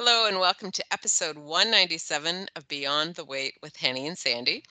[0.00, 4.62] Hello and welcome to episode 197 of Beyond the Weight with Henny and Sandy.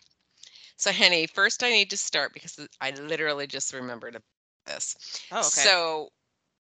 [0.78, 4.16] So, Henny, first I need to start because I literally just remembered
[4.66, 4.96] this.
[5.34, 5.48] Oh, okay.
[5.50, 6.08] So,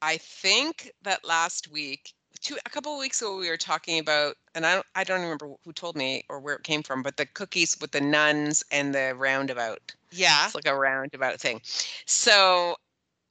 [0.01, 2.11] I think that last week,
[2.41, 5.21] two a couple of weeks ago, we were talking about, and I don't, I don't
[5.21, 8.65] remember who told me or where it came from, but the cookies with the nuns
[8.69, 9.93] and the roundabout.
[10.11, 10.47] yeah.
[10.47, 11.61] It's like a roundabout thing.
[12.05, 12.75] So,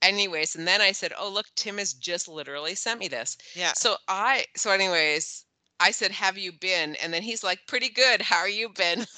[0.01, 3.73] anyways, and then I said, "Oh, look, Tim has just literally sent me this." Yeah.
[3.73, 5.45] So I, so anyways,
[5.79, 8.21] I said, "Have you been?" And then he's like, "Pretty good.
[8.21, 9.05] How are you been?"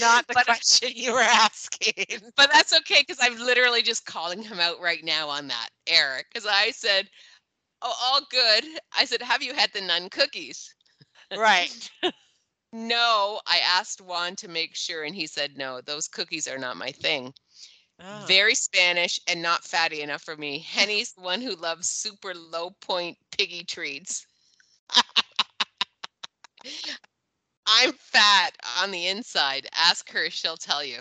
[0.00, 2.20] Not the But question you were asking.
[2.36, 6.26] but that's okay because I'm literally just calling him out right now on that, Eric.
[6.32, 7.08] Because I said,
[7.82, 8.64] "Oh, all good."
[8.96, 10.74] I said, "Have you had the nun cookies?"
[11.36, 11.90] right.
[12.72, 16.76] No, I asked Juan to make sure, and he said, "No, those cookies are not
[16.76, 17.34] my thing."
[18.00, 18.24] Oh.
[18.26, 20.58] Very Spanish and not fatty enough for me.
[20.60, 24.26] Henny's the one who loves super low point piggy treats.
[27.66, 29.66] I'm fat on the inside.
[29.72, 31.00] Ask her, she'll tell you.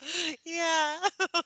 [0.44, 0.98] Yeah.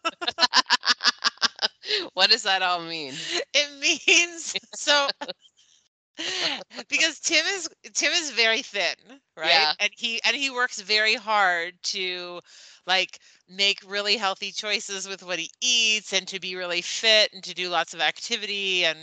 [2.15, 3.15] what does that all mean?
[3.53, 5.09] It means so
[6.89, 8.95] because Tim is Tim is very thin,
[9.37, 9.49] right?
[9.49, 9.73] Yeah.
[9.81, 12.41] And he and he works very hard to
[12.87, 17.43] like make really healthy choices with what he eats and to be really fit and
[17.45, 18.99] to do lots of activity and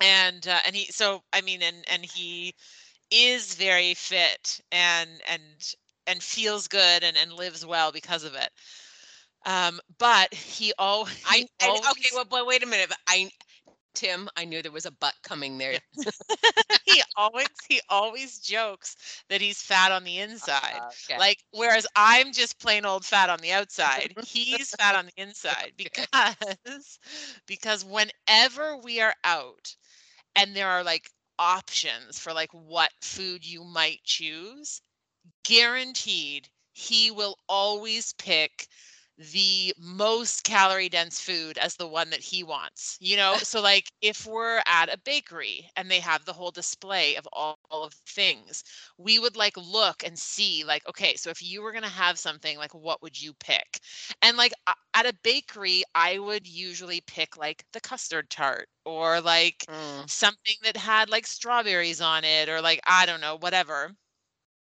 [0.00, 2.54] and uh, and he so I mean and and he
[3.10, 5.42] is very fit and and
[6.06, 8.50] and feels good and and lives well because of it.
[9.46, 12.90] Um, but he al- I and, always okay, well, but wait a minute.
[13.06, 13.30] I,
[13.94, 15.78] Tim, I knew there was a butt coming there.
[16.84, 18.96] he always he always jokes
[19.28, 20.80] that he's fat on the uh, inside.
[21.08, 21.18] Okay.
[21.18, 25.72] Like whereas I'm just plain old fat on the outside, he's fat on the inside
[25.76, 26.98] because
[27.46, 29.74] because whenever we are out
[30.36, 34.80] and there are like options for like what food you might choose,
[35.44, 38.66] guaranteed he will always pick
[39.16, 42.98] the most calorie dense food as the one that he wants.
[43.00, 47.16] You know, so like if we're at a bakery and they have the whole display
[47.16, 48.64] of all, all of things,
[48.98, 52.18] we would like look and see like okay, so if you were going to have
[52.18, 53.80] something like what would you pick?
[54.22, 54.52] And like
[54.94, 60.06] at a bakery, I would usually pick like the custard tart or like Mm.
[60.06, 63.92] something that had like strawberries on it or like I don't know, whatever.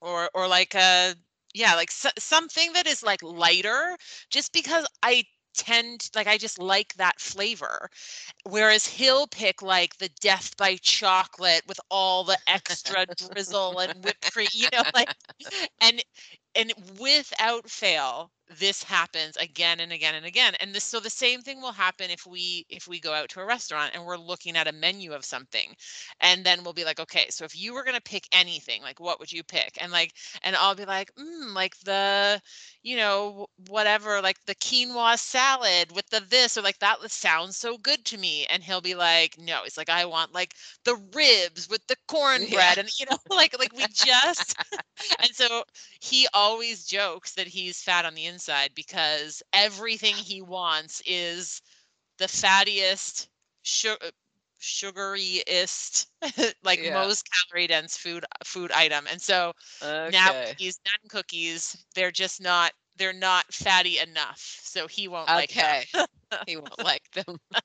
[0.01, 1.15] Or or like a
[1.55, 3.97] yeah, like so, something that is like lighter
[4.29, 7.89] just because I tend like I just like that flavor.
[8.45, 14.31] Whereas he'll pick like the death by chocolate with all the extra drizzle and whipped
[14.33, 15.09] cream, you know, like
[15.81, 16.03] and
[16.55, 21.41] and without fail this happens again and again and again and this so the same
[21.41, 24.55] thing will happen if we if we go out to a restaurant and we're looking
[24.55, 25.73] at a menu of something
[26.19, 28.99] and then we'll be like okay so if you were going to pick anything like
[28.99, 30.13] what would you pick and like
[30.43, 32.39] and i'll be like mm, like the
[32.81, 37.77] you know whatever like the quinoa salad with the this or like that sounds so
[37.77, 41.67] good to me and he'll be like no it's like i want like the ribs
[41.69, 42.77] with the cornbread Yeah.
[42.77, 44.55] and you know like like we just
[45.21, 45.63] and so
[45.99, 51.61] he always jokes that he's fat on the inside because everything he wants is
[52.17, 53.27] the fattiest
[53.63, 54.11] su- uh,
[54.59, 56.07] sugariest
[56.63, 56.83] like Yeah.
[56.83, 60.07] most calorie dense food food item and so Okay.
[60.07, 65.57] now these nun cookies they're just not they're not fatty enough so he won't like
[65.57, 65.75] them.
[65.75, 65.85] okay.
[66.45, 67.37] he won't like them.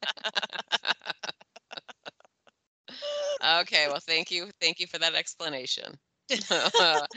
[3.44, 3.88] okay.
[3.88, 4.50] Well, thank you.
[4.60, 5.98] Thank you for that explanation.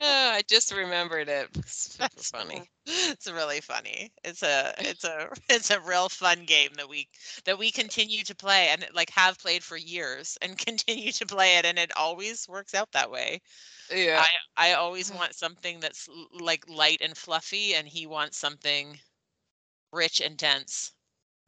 [0.00, 1.48] Oh, I just remembered it.
[1.56, 2.70] It's super That's funny.
[2.86, 7.08] it's really funny it's a it's a it's a real fun game that we
[7.44, 11.56] that we continue to play and like have played for years and continue to play
[11.58, 13.40] it and it always works out that way
[13.90, 14.24] Yeah.
[14.24, 16.08] i i always want something that's
[16.40, 18.98] like light and fluffy and he wants something
[19.92, 20.92] rich and dense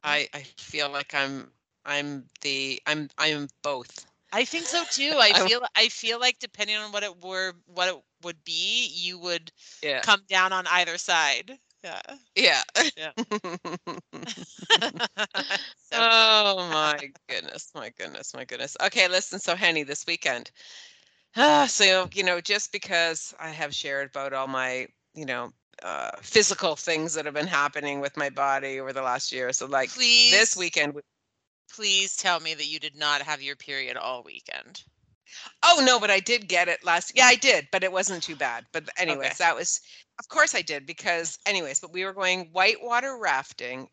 [0.03, 1.53] I I feel like I'm
[1.85, 4.08] I'm the I'm I'm both.
[4.31, 7.87] I think so too i feel i feel like depending on what it were what
[7.89, 9.51] it would be you would
[9.83, 10.01] Yeah.
[10.01, 12.01] come down on either side yeah
[12.35, 12.61] Yeah.
[12.95, 13.11] Yeah.
[15.75, 18.75] So oh my goodness, my goodness, my goodness.
[18.85, 19.39] Okay, listen.
[19.39, 20.51] So Henny, this weekend.
[21.35, 25.51] Ah, so you know, just because I have shared about all my, you know,
[25.83, 29.51] uh, physical things that have been happening with my body over the last year.
[29.53, 30.93] So like please this weekend.
[31.75, 34.83] Please tell me that you did not have your period all weekend.
[35.63, 37.11] Oh no, but I did get it last.
[37.15, 38.65] Yeah, I did, but it wasn't too bad.
[38.71, 39.35] But anyways, Okay.
[39.39, 39.81] that was,
[40.19, 41.79] of course, I did because anyways.
[41.79, 43.87] But we were going whitewater rafting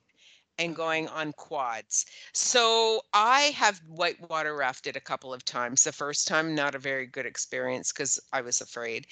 [0.58, 2.06] and going on quads.
[2.32, 5.84] So I have whitewater rafted a couple of times.
[5.84, 9.06] The first time, not a very good experience because I was afraid.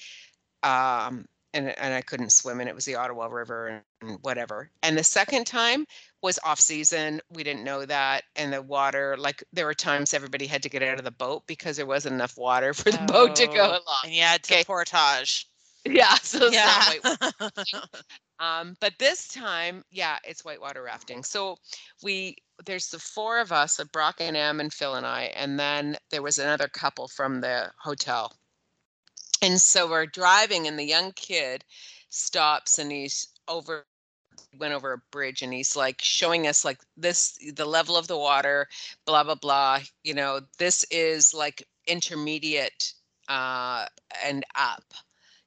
[0.63, 4.71] Um, and, and I couldn't swim and it was the Ottawa River and whatever.
[4.83, 5.85] And the second time
[6.21, 7.21] was off season.
[7.31, 8.23] We didn't know that.
[8.35, 11.43] And the water, like there were times everybody had to get out of the boat
[11.47, 14.03] because there wasn't enough water for the boat to go Oh, along.
[14.03, 14.65] And you had to Okay.
[14.65, 15.47] portage.
[15.85, 16.81] Yeah, so it's Yeah.
[16.85, 17.01] white
[18.39, 21.23] Um, but this time, yeah, it's whitewater rafting.
[21.23, 21.57] So
[22.01, 25.59] we there's the four of us, uh, Brock and Em and Phil and I, and
[25.59, 28.35] then there was another couple from the hotel.
[29.45, 31.65] And so we're driving, and the young kid
[32.09, 33.87] stops and he's over
[34.57, 38.17] went over a bridge and he's like showing us like this the level of the
[38.17, 38.67] water
[39.05, 42.93] blah blah blah you know this is like intermediate
[43.29, 43.85] uh
[44.25, 44.93] and up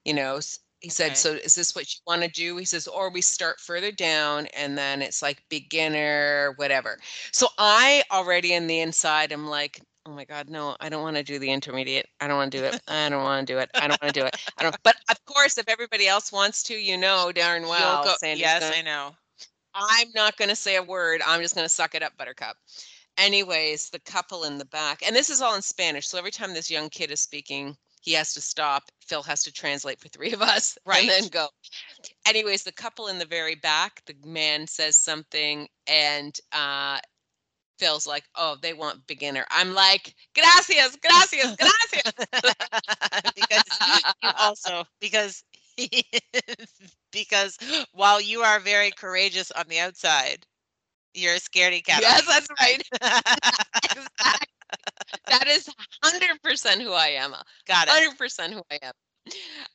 [0.05, 0.41] you know
[0.81, 0.91] he Okay.
[0.91, 3.93] said so is this what you want to do he says or we start further
[3.93, 6.99] down and then it's like beginner whatever
[7.33, 11.17] so i already in the inside i'm like oh my god no i don't want
[11.17, 13.59] to do the intermediate i don't want to do it i don't want to do
[13.59, 16.33] it i don't want to do it i don't but of course if everybody else
[16.33, 19.15] wants to you know darn well go- yes, gonna- I know.
[19.75, 21.21] I'm not going to say a word.
[21.25, 22.57] I'm just going to suck it up, Buttercup.
[23.17, 26.09] Anyways, the couple in the back, and this is all in Spanish.
[26.09, 28.85] So every time this young kid is speaking, he has to stop.
[29.07, 31.49] Phil has to translate for three of us right and then go.
[32.27, 36.99] Anyways, the couple in the very back, the man says something, and uh,
[37.79, 42.13] Phil's like, "Oh, they want beginner." I'm like, "Gracias, gracias, gracias."
[43.35, 43.63] because
[44.23, 45.45] you also because
[47.13, 47.59] because
[47.93, 50.47] while you are very courageous on the outside,
[51.15, 52.01] you're a scaredy cat.
[52.03, 52.83] yes, that's right.
[53.85, 54.47] Exactly.
[55.29, 55.69] That is
[56.03, 57.35] hundred percent who I am.
[57.67, 57.93] Got it.
[57.95, 58.93] hundred percent who I am.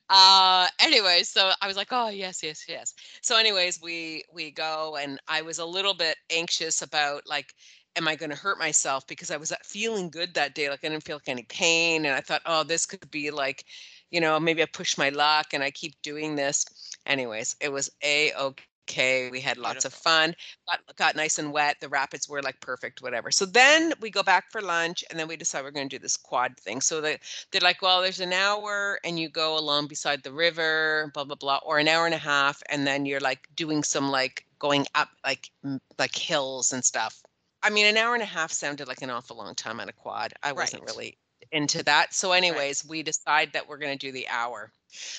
[0.08, 2.94] Uh anyway, so I was like, oh yes, yes, yes.
[3.22, 7.54] So, anyways, we we go and I was a little bit anxious about like,
[7.96, 9.06] am I gonna hurt myself?
[9.06, 10.68] Because I was uh, feeling good that day.
[10.68, 12.04] Like I didn't feel like any pain.
[12.06, 13.64] And I thought, oh, this could be like,
[14.10, 16.64] you know, maybe I push my luck and I keep doing this.
[17.06, 19.30] Anyways, it was a okay.
[19.30, 20.34] We had lots of fun.
[20.68, 21.76] Got got nice and wet.
[21.80, 23.30] The rapids were like perfect, whatever.
[23.30, 26.16] So then we go back for lunch and then we decide we're gonna do this
[26.16, 26.80] quad thing.
[26.80, 27.18] So they
[27.50, 31.36] they're like, well, there's an hour and you go along beside the river, blah blah
[31.36, 34.86] blah, or an hour and a half, and then you're like doing some like going
[34.94, 35.50] up like
[35.98, 37.22] like hills and stuff.
[37.64, 39.92] I mean, an hour and a half sounded like an awful long time on a
[39.92, 40.34] quad.
[40.42, 40.84] I wasn't Right.
[40.84, 41.18] really
[41.50, 42.14] into that.
[42.14, 44.70] So, anyways, we decide that we're going to do the hour.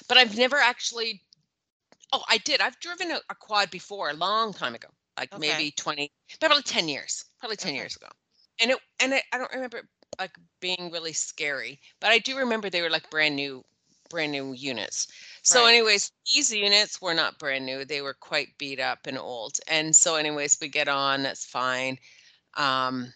[0.07, 1.23] But I've never actually.
[2.13, 2.61] Oh, I did.
[2.61, 5.37] I've driven a, a quad before, a long time ago, like Okay.
[5.37, 7.75] maybe twenty, probably ten years, probably ten Okay.
[7.75, 8.07] years ago.
[8.61, 9.85] And it and it, I don't remember it,
[10.19, 13.63] like being really scary, but I do remember they were like brand new,
[14.09, 15.07] brand new units.
[15.43, 15.67] So, Right.
[15.67, 19.59] anyways, these units were not brand new; they were quite beat up and old.
[19.67, 21.23] And so, anyways, we get on.
[21.23, 21.97] That's fine.
[22.55, 23.13] Um,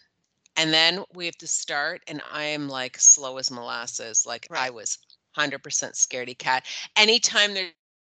[0.56, 4.26] and then we have to start, and I am like slow as molasses.
[4.26, 4.98] Like I was
[5.34, 6.66] 100% scaredy cat.
[6.96, 7.72] Anytime there's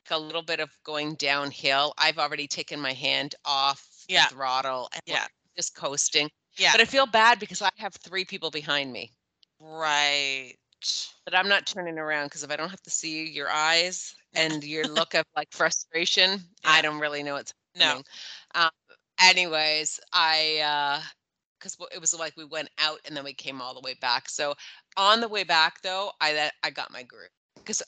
[0.09, 4.29] a little bit of going downhill, I've already taken my hand off Yeah.
[4.29, 5.27] the throttle and Yeah.
[5.55, 6.29] just coasting.
[6.57, 6.71] Yeah.
[6.73, 9.11] But I feel bad because I have three people behind me.
[9.59, 10.57] Right.
[11.25, 14.63] But I'm not turning around because if I don't have to see your eyes and
[14.63, 17.85] your look of like frustration, I don't really know what's No.
[17.89, 18.03] happening.
[18.55, 18.71] Um,
[19.21, 21.01] anyways, I uh
[21.59, 24.29] because it was like we went out and then we came all the way back.
[24.29, 24.55] So
[24.97, 27.83] on the way back though, I that I got my groove because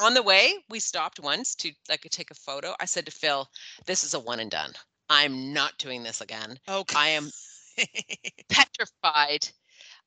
[0.00, 2.74] on the way we stopped once to like take a photo.
[2.80, 3.48] I said to Phil,
[3.86, 4.72] "This is a one and done.
[5.08, 6.58] I'm not doing this again.
[6.68, 6.96] Okay.
[6.96, 7.30] I am
[8.48, 9.48] petrified.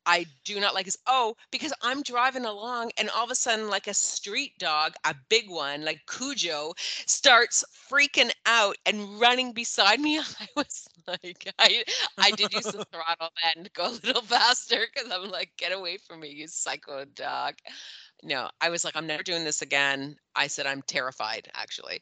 [0.06, 0.98] I do not like this.
[1.08, 5.16] Oh, because I'm driving along and all of a sudden, like a street dog, a
[5.30, 6.74] big one, like Cujo,
[7.06, 10.20] starts freaking out and running beside me.
[10.40, 11.84] I was like, I,
[12.20, 15.72] I did use the throttle then to go a little faster because I'm like, get
[15.72, 17.56] away from me, you psycho dog.
[18.24, 20.16] No, I was like, I'm never doing this again.
[20.36, 22.02] I said, I'm terrified, actually.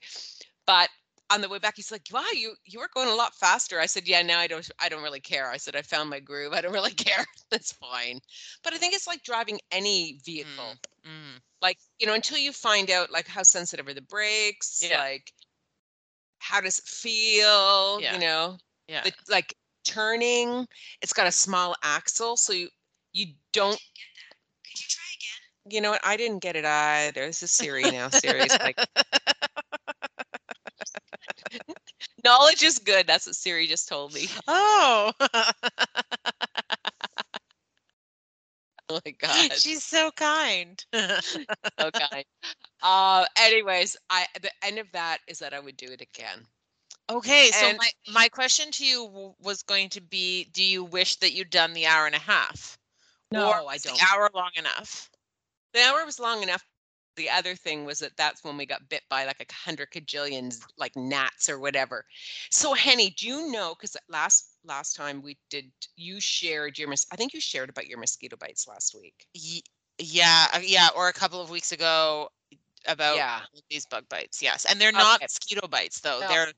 [0.66, 0.90] But
[1.32, 3.86] on the way back, he's like, "Wow, you you were going a lot faster." I
[3.86, 6.54] said, "Yeah, now I don't I don't really care." I said, "I found my groove.
[6.54, 7.26] I don't really care.
[7.50, 8.20] That's fine."
[8.64, 10.76] But I think it's like driving any vehicle.
[11.06, 11.40] Mm.
[11.62, 15.00] Like you know, until you find out like how sensitive are the brakes, Yeah.
[15.00, 15.32] like
[16.40, 18.02] how does it feel?
[18.02, 18.14] Yeah.
[18.14, 18.58] You know,
[18.88, 19.02] Yeah.
[19.04, 20.68] the, like turning.
[21.02, 22.70] It's got a small axle, so you
[23.14, 23.80] you don't.
[24.66, 25.76] Could you, try again?
[25.76, 26.02] you know what?
[26.04, 27.28] I didn't get it either.
[27.28, 28.10] This is Siri now.
[28.10, 28.80] Siri's like,
[32.24, 33.08] knowledge is good.
[33.08, 34.28] That's what Siri just told me.
[34.48, 35.12] oh.
[38.90, 39.54] Oh my god.
[39.54, 40.84] She's so kind.
[40.94, 42.26] so kind.
[42.84, 46.46] Uh anyways, I the end of that is that I would do it again.
[47.10, 51.16] Okay, so And- my my question to you was going to be: Do you wish
[51.18, 52.78] that you'd done the hour and a half?
[53.32, 53.98] No, or I don't.
[54.12, 55.10] hour long enough?
[55.74, 56.66] The hour was long enough.
[57.18, 60.60] The other thing was that that's when we got bit by like a hundred cajillions,
[60.78, 62.06] like gnats or whatever.
[62.50, 63.76] So, Henny, do you know?
[63.76, 68.00] Because last last time we did, you shared your I think you shared about your
[68.00, 69.28] mosquito bites last week.
[70.00, 72.30] Yeah, uh, yeah, or a couple of weeks ago
[72.88, 73.42] about Yeah.
[73.70, 74.42] these bug bites.
[74.42, 75.26] Yes, and they're not Okay.
[75.26, 76.22] mosquito bites though.
[76.22, 76.28] No.
[76.28, 76.54] They're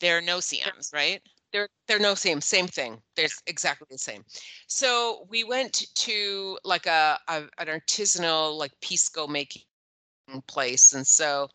[0.00, 1.20] they're no-see-ums, right?
[1.52, 3.02] They're they're no same same thing.
[3.14, 4.24] They're exactly the same.
[4.66, 9.62] So we went to like a, a an artisanal like pisco making
[10.46, 11.48] place, and so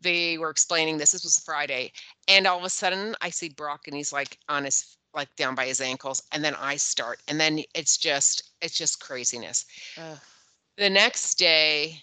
[0.00, 1.12] they were explaining this.
[1.12, 1.92] This was Friday,
[2.28, 5.54] and all of a sudden I see Brock, and he's like on his like down
[5.54, 9.64] by his ankles, and then I start, and then it's just it's just craziness.
[9.98, 10.18] Ugh.
[10.76, 12.00] The next day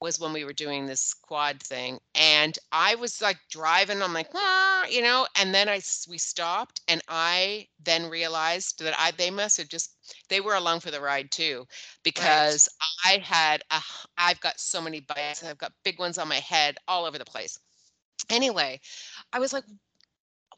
[0.00, 4.28] was when we were doing this quad thing and i was like driving i'm like
[4.34, 9.30] "Ah," you know and then i we stopped and i then realized that i they
[9.30, 9.96] must have just
[10.28, 11.66] they were along for the ride too
[12.02, 12.68] because
[13.04, 13.80] i had a,
[14.18, 17.24] i've got so many bites i've got big ones on my head all over the
[17.24, 17.58] place.
[18.30, 18.80] Anyway
[19.32, 19.64] i was like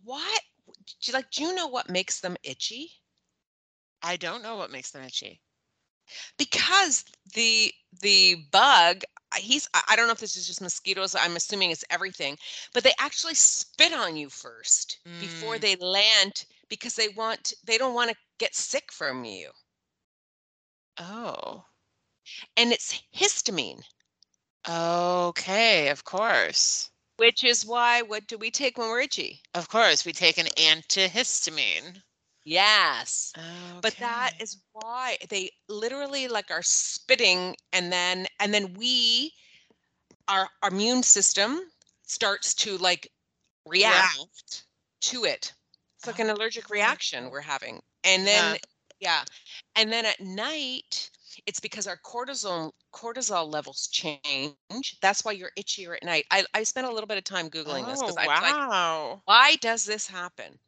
[0.05, 0.43] what?
[0.67, 2.91] Do you like do you know what makes them itchy?
[4.03, 5.41] I don't know what makes them itchy.
[6.37, 11.37] Because the the bug I- he's I don't know if this is just mosquitoes i'm
[11.37, 12.37] assuming it's everything
[12.75, 15.61] but they actually spit on you first before Mm.
[15.61, 19.51] they land because they want they don't want to get sick from you
[20.99, 21.65] Oh.
[22.57, 23.83] and it's histamine
[24.69, 26.91] Okay, of course.
[27.17, 30.49] which is why what do we take when we're itchy Of course, we take an
[30.57, 32.03] antihistamine.
[32.49, 38.75] Yes oh, but that is why they literally like are spitting and then and then
[38.75, 39.33] we
[40.29, 41.61] our, our immune system
[42.07, 43.11] starts to like
[43.67, 44.65] react
[45.01, 45.53] to it.
[45.97, 47.31] It's like oh, an allergic reaction Oh.
[47.31, 47.81] we're having.
[48.05, 48.57] And then
[49.01, 49.23] yeah.
[49.77, 51.11] And then at night
[51.47, 54.99] it's because our cortisol cortisol levels change.
[55.01, 56.27] That's why you're itchier at night.
[56.31, 59.21] I, I spent a little bit of time googling this Oh, because I was like,
[59.25, 60.59] why does this happen?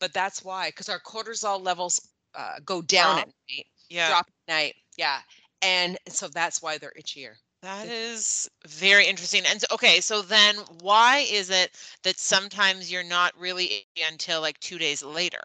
[0.00, 2.00] But that's why, because our cortisol levels
[2.34, 4.08] uh, go down at night, yeah.
[4.08, 4.74] drop at night.
[4.96, 5.18] Yeah.
[5.62, 7.34] And so that's why they're itchier.
[7.62, 9.42] That is very interesting.
[9.48, 11.72] And so, okay, so then why is it
[12.04, 15.42] that sometimes you're not really itchy until like two days later?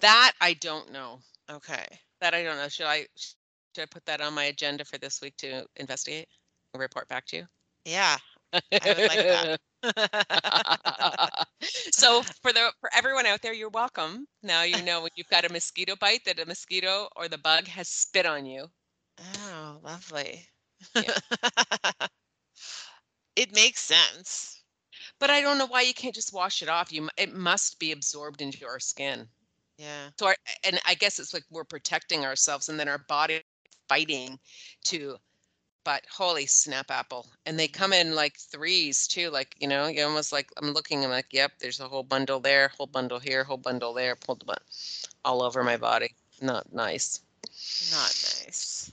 [0.00, 1.20] That I don't know.
[1.50, 1.86] Okay.
[2.20, 2.68] That I don't know.
[2.68, 6.26] Should I should I put that on my agenda for this week to investigate
[6.74, 7.46] and report back to you?
[7.84, 8.16] Yeah.
[8.52, 9.60] I would like that.
[11.90, 14.26] so for the for everyone out there, you're welcome.
[14.42, 17.66] Now you know when you've got a mosquito bite that a mosquito or the bug
[17.66, 18.66] has spit on you.
[19.18, 20.46] oh, lovely.
[20.94, 21.16] Yeah.
[23.36, 24.62] it makes sense.
[25.18, 26.92] But I don't know why you can't just wash it off.
[26.92, 29.28] You it must be absorbed into our skin.
[29.78, 30.10] Yeah.
[30.18, 33.42] So our, and I guess it's like we're protecting ourselves and then our body
[33.88, 34.38] fighting
[34.84, 35.16] to
[35.84, 37.26] but holy snap apple.
[37.46, 39.30] And they come in like threes too.
[39.30, 42.40] Like, you know, you almost like I'm looking, I'm like, yep, there's a whole bundle
[42.40, 44.44] there, whole bundle here, whole bundle there, pulled
[45.24, 46.14] all over my body.
[46.40, 47.20] Not nice.
[47.80, 48.92] Not nice.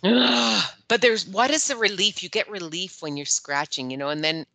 [0.88, 2.24] but there's what is the relief?
[2.24, 4.46] You get relief when you're scratching, you know, and then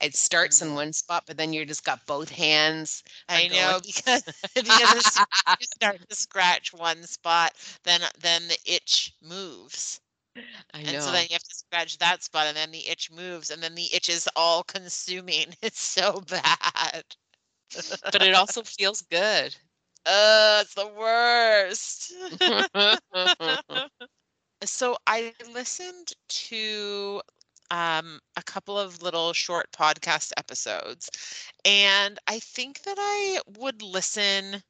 [0.00, 0.74] it starts in Mhm.
[0.74, 3.02] one spot, but then you're just got both hands.
[3.28, 4.24] I know because
[4.62, 7.52] because as soon as you start to scratch one spot,
[7.84, 10.00] then then the itch moves.
[10.74, 11.00] I And know.
[11.02, 13.74] so then you have to scratch that spot and then the itch moves and then
[13.74, 15.54] the itch is all consuming.
[15.62, 17.04] It's so bad.
[18.10, 19.56] but it also feels good.
[20.06, 22.12] Uh, it's the worst.
[24.64, 27.22] so I listened to
[27.70, 31.10] um, a couple of little short podcast episodes,
[31.64, 34.62] and I think that I would listen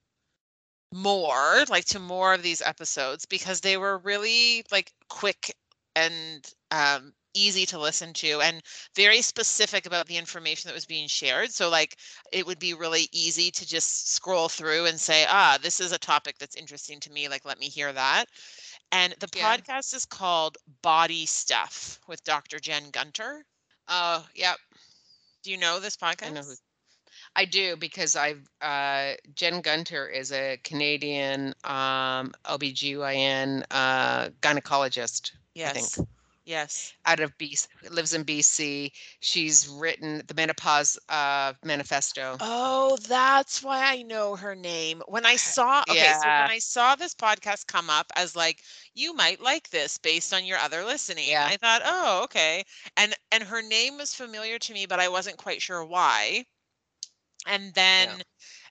[0.92, 5.54] more, like to more of these episodes because they were really like quick
[5.96, 8.62] and um, easy to listen to and
[8.96, 11.50] very specific about the information that was being shared.
[11.52, 11.96] So like
[12.32, 15.98] it would be really easy to just scroll through and say, ah, this is a
[15.98, 17.28] topic that's interesting to me.
[17.28, 18.26] Like, let me hear that.
[18.92, 19.56] And the Yeah.
[19.56, 22.58] podcast is called Body Stuff with Dr.
[22.58, 23.44] Jen Gunter.
[23.88, 24.58] oh, yep.
[25.42, 26.26] Do you know this podcast?
[26.26, 26.54] I know who.
[27.36, 35.96] I do because I've uh, Jen Gunter is a Canadian um, OBGYN uh, gynecologist Yes.
[35.96, 36.08] think.
[36.44, 36.94] Yes.
[37.06, 38.92] out of BC, lives in BC.
[39.20, 42.36] She's written the Menopause uh, Manifesto.
[42.40, 45.02] Oh, that's why I know her name.
[45.06, 48.62] When I saw okay, so when I saw this podcast come up as like
[48.94, 51.46] you might like this based on your other listening, Yeah.
[51.46, 52.64] I thought, oh, okay.
[52.96, 56.46] And and her name was familiar to me, but I wasn't quite sure why.
[57.46, 58.22] And then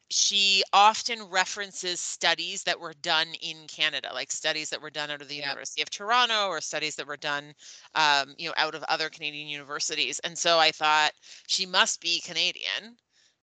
[0.09, 5.21] she often references studies that were done in Canada, like studies that were done out
[5.21, 5.45] of the Yep.
[5.47, 7.53] University of Toronto or studies that were done,
[7.95, 10.19] um, you know, out of other Canadian universities.
[10.19, 11.11] And so I thought
[11.47, 12.97] she must be Canadian.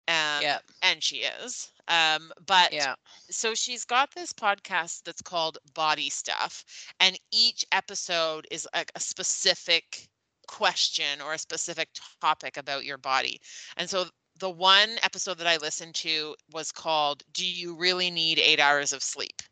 [0.08, 0.60] Um, Yeah.
[0.82, 1.72] And she is.
[1.88, 2.94] Um, but Yeah.
[3.30, 6.64] so she's got this podcast that's called Body Stuff,
[7.00, 10.08] and each episode is like a specific
[10.46, 11.88] question or a specific
[12.20, 13.40] topic about your body.
[13.76, 14.06] And so
[14.40, 18.92] the one episode that I listened to was called Do You Really Need Eight Hours
[18.92, 19.42] of Sleep?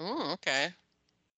[0.00, 0.70] Ooh, okay.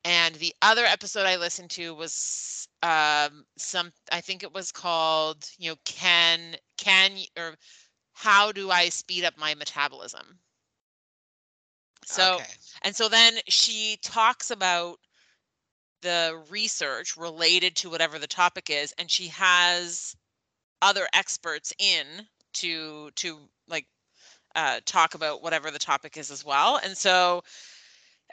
[0.05, 5.49] And the other episode I listened to was um some I think it was called,
[5.59, 7.57] you know, can can or
[8.13, 10.39] how do I speed up my metabolism?
[12.05, 12.45] So okay.
[12.83, 14.99] and so then she talks about
[16.03, 20.17] the research related to whatever the topic is, and she has
[20.83, 23.87] other experts in to to like
[24.55, 26.81] uh, talk about whatever the topic is as well.
[26.83, 27.43] And so,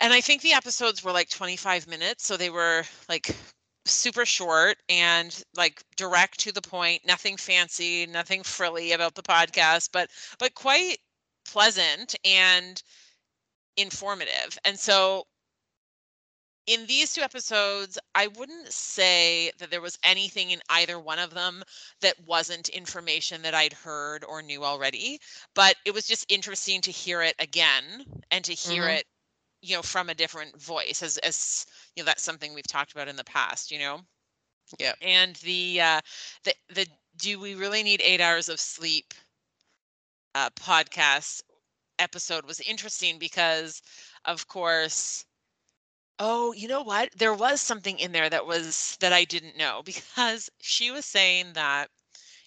[0.01, 3.35] and I think the episodes were like 25 minutes, so they were like
[3.85, 9.89] super short and like direct to the point, nothing fancy, nothing frilly about the podcast,
[9.91, 10.09] but
[10.39, 10.97] but quite
[11.45, 12.81] pleasant and
[13.77, 14.57] informative.
[14.65, 15.25] And so
[16.69, 21.33] in these two episodes, I wouldn't say that there was anything in either one of
[21.33, 21.63] them
[22.01, 25.19] that wasn't information that I'd heard or knew already,
[25.55, 28.97] but it was just interesting to hear it again and to hear Mhm.
[28.97, 29.05] it,
[29.61, 33.07] you know, from a different voice as as you know, that's something we've talked about
[33.09, 34.01] in the past, you know.
[34.79, 34.93] Yeah.
[35.01, 36.01] And the uh
[36.43, 39.13] the the do we really need 8 hours of sleep
[40.35, 41.41] uh podcast
[41.99, 43.81] episode was interesting because
[44.25, 45.25] of course
[46.19, 47.11] Oh, you know what?
[47.17, 51.53] There was something in there that was that I didn't know because she was saying
[51.53, 51.89] that,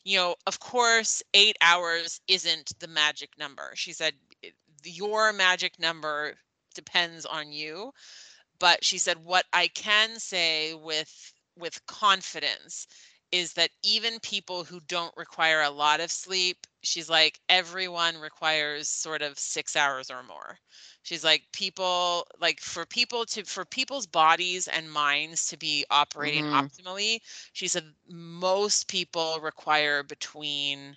[0.04, 3.72] you know, of course, eight hours isn't the magic number.
[3.76, 4.14] She said
[4.44, 4.50] eh,
[4.84, 6.36] your magic number
[6.74, 7.92] depends on you.
[8.58, 12.86] But she said what I can say with with confidence
[13.32, 18.88] is that even people who don't require a lot of sleep, she's like everyone requires
[18.88, 20.58] sort of six hours or more
[21.02, 26.44] she's like people like for people to for people's bodies and minds to be operating
[26.44, 26.70] Mhm.
[26.86, 27.18] optimally
[27.52, 30.96] she said most people require between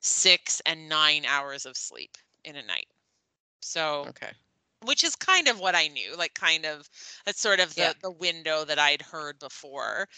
[0.00, 2.88] six and nine hours of sleep in a night
[3.62, 4.32] so Okay.
[4.84, 6.88] which is kind of what i knew like kind of
[7.26, 7.94] that's sort of the Yeah.
[8.02, 10.08] the window that i'd heard before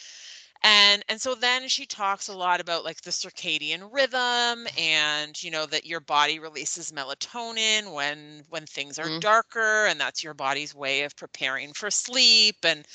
[0.64, 5.50] and and so then she talks a lot about like the circadian rhythm and you
[5.50, 9.20] know that your body releases melatonin when when things are Mm.
[9.20, 12.86] darker and that's your body's way of preparing for sleep and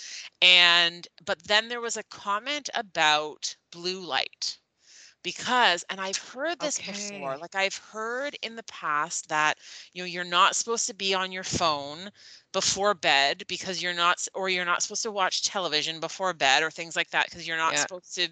[0.41, 4.57] and but then there was a comment about blue light
[5.27, 9.57] because and I've heard this before like I've heard in the past that
[9.93, 12.11] you know you're not supposed to be on your phone
[12.53, 16.71] before bed because you're not or you're not supposed to watch television before bed or
[16.71, 17.83] things like that because you're not Yeah.
[17.83, 18.29] supposed to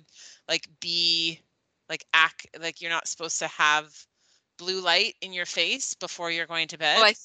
[0.47, 1.41] like be
[1.89, 4.07] like act like you're not supposed to have
[4.57, 7.15] blue light in your face before you're going to bed Well, I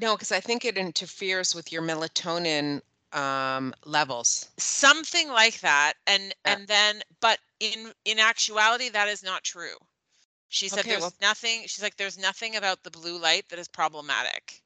[0.00, 2.82] no, because I think it interferes with your melatonin
[3.14, 4.48] um, levels.
[4.58, 6.56] something like that and Yeah.
[6.56, 9.76] and then but in in actuality that is not true
[10.48, 13.58] she said Okay, there's well- nothing she's like there's nothing about the blue light that
[13.58, 14.62] is problematic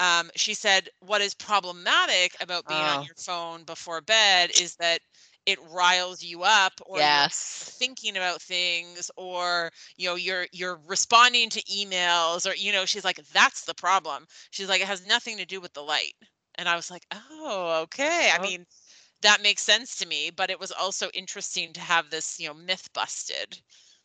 [0.00, 3.00] um she said what is problematic about being Oh.
[3.00, 5.00] on your phone before bed is that
[5.46, 7.76] it riles you up or Yes.
[7.78, 13.04] thinking about things or you know you're you're responding to emails or you know she's
[13.04, 16.14] like that's the problem she's like it has nothing to do with the light
[16.60, 18.66] and i was like oh okay i mean
[19.22, 22.54] that makes sense to me but it was also interesting to have this you know
[22.54, 23.62] myth busted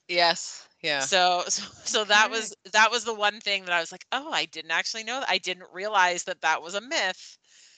[0.09, 0.69] Yes.
[0.81, 1.09] Yeah.
[1.09, 4.31] so so, so that was that was the one thing that i was like oh
[4.31, 7.37] i didn't actually know that i didn't realize that that was a myth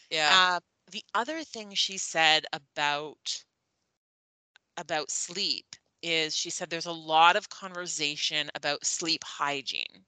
[0.09, 0.39] Yeah.
[0.39, 0.59] uh,
[0.91, 3.43] the other thing she said about
[4.77, 10.05] about sleep is she said there's a lot of conversation about sleep hygiene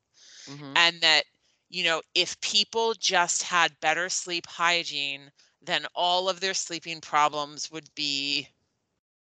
[0.48, 0.76] Mhm.
[0.76, 1.26] and that
[1.70, 7.72] you know if people just had better sleep hygiene then all of their sleeping problems
[7.72, 8.48] would be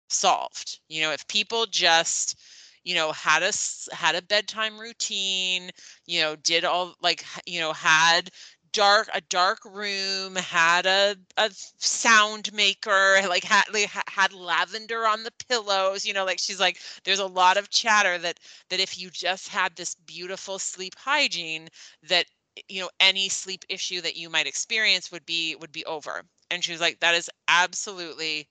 [0.09, 0.81] solved.
[0.89, 2.39] You know if people just
[2.85, 3.53] you know had a
[3.95, 5.71] had a bedtime routine
[6.07, 8.31] you know did all like you know had
[8.73, 13.65] dark a dark room had a, a sound maker like had
[14.09, 18.19] had lavender on the pillows you know like she's like there's a lot of chatter
[18.19, 18.39] that
[18.71, 21.69] that if you just had this beautiful sleep hygiene
[22.03, 22.27] that
[22.69, 26.65] you know any sleep issue that you might experience would be would be over and
[26.65, 28.49] she was like that is absolutely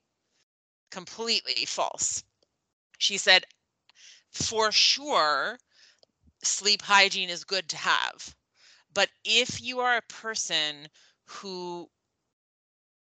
[0.92, 2.24] completely false
[2.98, 3.44] she said
[4.32, 5.58] for sure
[6.44, 8.36] sleep hygiene is good to have.
[8.96, 10.90] But if you are a person
[11.26, 11.92] who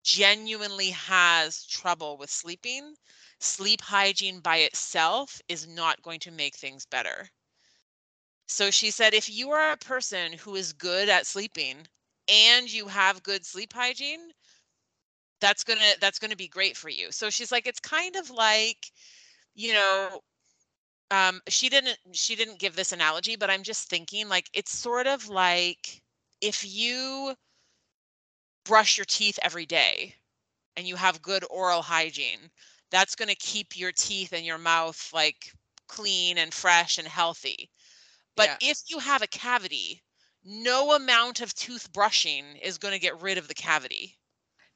[0.04, 2.96] genuinely has trouble with sleeping,
[3.40, 7.30] sleep hygiene by itself is not going to make things better.
[8.48, 11.86] So she said, if you are a person who is good at sleeping
[12.28, 14.32] and you have good sleep hygiene,
[15.40, 17.12] that's gonna that's gonna be great for you.
[17.12, 18.92] So she's like, it's kind of like,
[19.54, 20.22] you know,
[21.10, 25.06] um, she didn't she didn't give this analogy, but I'm just thinking like it's sort
[25.06, 26.02] of like
[26.40, 27.34] if you
[28.64, 30.14] brush your teeth every day
[30.76, 32.50] and you have good oral hygiene,
[32.90, 35.52] that's going to keep your teeth and your mouth like
[35.86, 37.70] clean and fresh and healthy.
[38.36, 38.70] But yeah.
[38.70, 40.02] if you have a cavity,
[40.44, 44.18] no amount of tooth brushing is going to get rid of the cavity.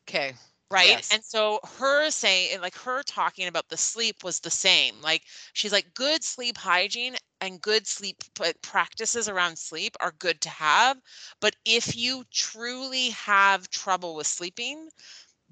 [0.09, 0.35] Okay.
[0.71, 0.89] Right.
[0.89, 1.13] Yes.
[1.13, 4.95] And so her saying, like her talking about the sleep was the same.
[5.03, 8.23] Like she's like, good sleep hygiene and good sleep
[8.63, 10.97] practices around sleep are good to have.
[11.41, 14.89] But if you truly have trouble with sleeping,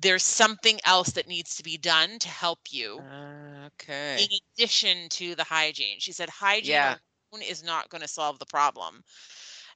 [0.00, 3.00] there's something else that needs to be done to help you.
[3.00, 4.22] Uh, okay.
[4.22, 6.96] In addition to the hygiene, she said hygiene yeah.
[7.42, 9.02] is not going to solve the problem.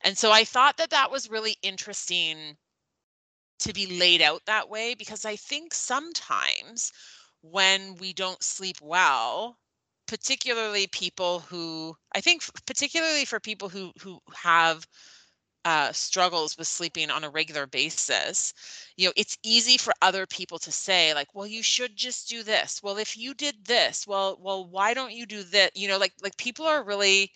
[0.05, 2.57] And so I thought that that was really interesting
[3.62, 6.92] to be laid out that way because I think sometimes
[7.42, 9.59] when we don't sleep well,
[10.07, 14.87] particularly people who I think particularly for people who who have
[15.64, 18.53] uh, struggles with sleeping on a regular basis,
[18.96, 22.42] you know, it's easy for other people to say, like, well, you should just do
[22.42, 22.83] this.
[22.83, 25.77] Well, if you did this, well, well, why don't you do that?
[25.77, 27.31] You know, like like people are really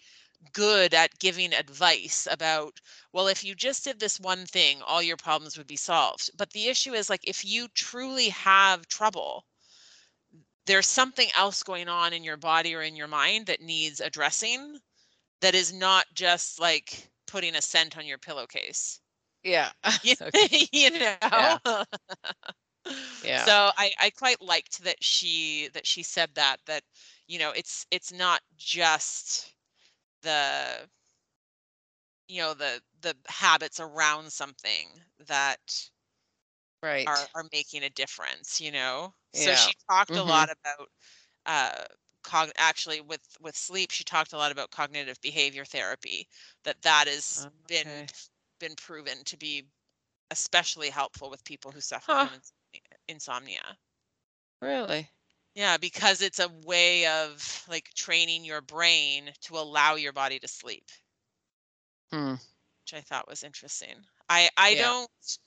[0.53, 2.81] good at giving advice about,
[3.13, 6.31] well, if you just did this one thing, all your problems would be solved.
[6.37, 9.47] But the issue is like if you truly have trouble,
[10.67, 14.79] there's something else going on in your body or in your mind that needs addressing
[15.41, 19.01] that is not just like putting a scent on your pillowcase.
[19.43, 19.71] Yeah.
[20.03, 20.15] you,
[20.73, 21.17] you know.
[21.23, 21.85] Yeah.
[23.23, 23.45] yeah.
[23.45, 26.83] So I I quite liked that she that she said that that
[27.27, 29.56] you know it's it's not just
[30.27, 30.89] the
[32.29, 34.89] you know the the habits around something
[35.29, 35.59] that
[36.83, 39.45] right are are making a difference you know yeah.
[39.45, 40.21] so she talked mm-hmm.
[40.21, 40.89] a lot about
[41.47, 41.85] uh
[42.25, 46.27] cog- actually with with sleep she talked a lot about cognitive behavior therapy
[46.65, 47.85] that that has okay.
[47.85, 48.07] been
[48.59, 49.65] been proven to be
[50.33, 52.27] especially helpful with people who suffer huh.
[52.27, 52.41] from
[53.09, 53.77] insomnia
[54.61, 55.09] really
[55.57, 60.47] yeah because it's a way of like training your brain to allow your body to
[60.47, 60.85] sleep
[62.13, 62.35] hmm.
[62.35, 63.97] which i thought was interesting
[64.29, 64.83] i i yeah.
[64.83, 65.39] don't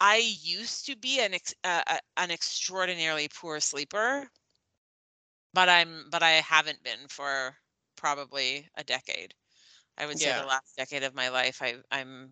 [0.00, 1.82] i used to be an ex, uh,
[2.18, 4.28] an extraordinarily poor sleeper
[5.52, 7.56] but I'm but I haven't been for
[7.96, 9.34] probably a decade.
[9.98, 12.30] I would say the last decade of my life I I'm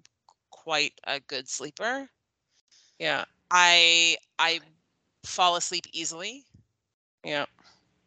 [0.50, 2.08] quite a good sleeper.
[2.98, 3.24] Yeah.
[3.50, 4.60] I I
[5.24, 6.44] fall asleep easily.
[7.28, 7.46] Yeah.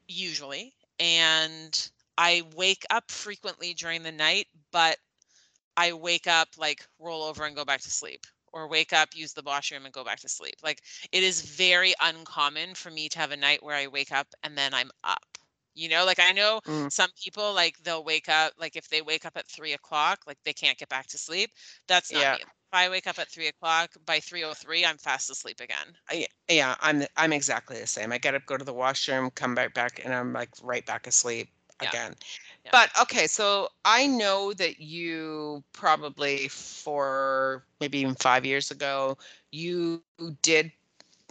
[0.07, 0.73] Usually.
[0.99, 4.97] And I wake up frequently during the night, but
[5.77, 9.33] I wake up like roll over and go back to sleep or wake up, use
[9.33, 10.55] the washroom, and go back to sleep.
[10.63, 10.81] Like
[11.11, 14.57] it is very uncommon for me to have a night where I wake up and
[14.57, 15.25] then I'm up.
[15.73, 16.91] You know, like I know mm.
[16.91, 20.37] some people like they'll wake up like if they wake up at three o'clock, like
[20.43, 21.51] they can't get back to sleep.
[21.87, 22.33] That's not yeah.
[22.33, 22.43] me.
[22.71, 25.87] If I wake up at three o'clock by three o three, I'm fast asleep again.
[26.09, 28.13] I, yeah, I'm I'm exactly the same.
[28.13, 31.05] I get up, go to the washroom, come back back, and I'm like right back
[31.05, 31.49] asleep
[31.81, 31.89] yeah.
[31.89, 32.15] again.
[32.71, 39.17] But okay, so I know that you probably for maybe even five years ago,
[39.51, 40.01] you
[40.41, 40.71] did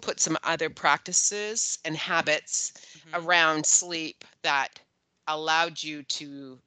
[0.02, 3.26] put some other practices and habits mm-hmm.
[3.26, 4.78] around sleep that
[5.26, 6.58] allowed you to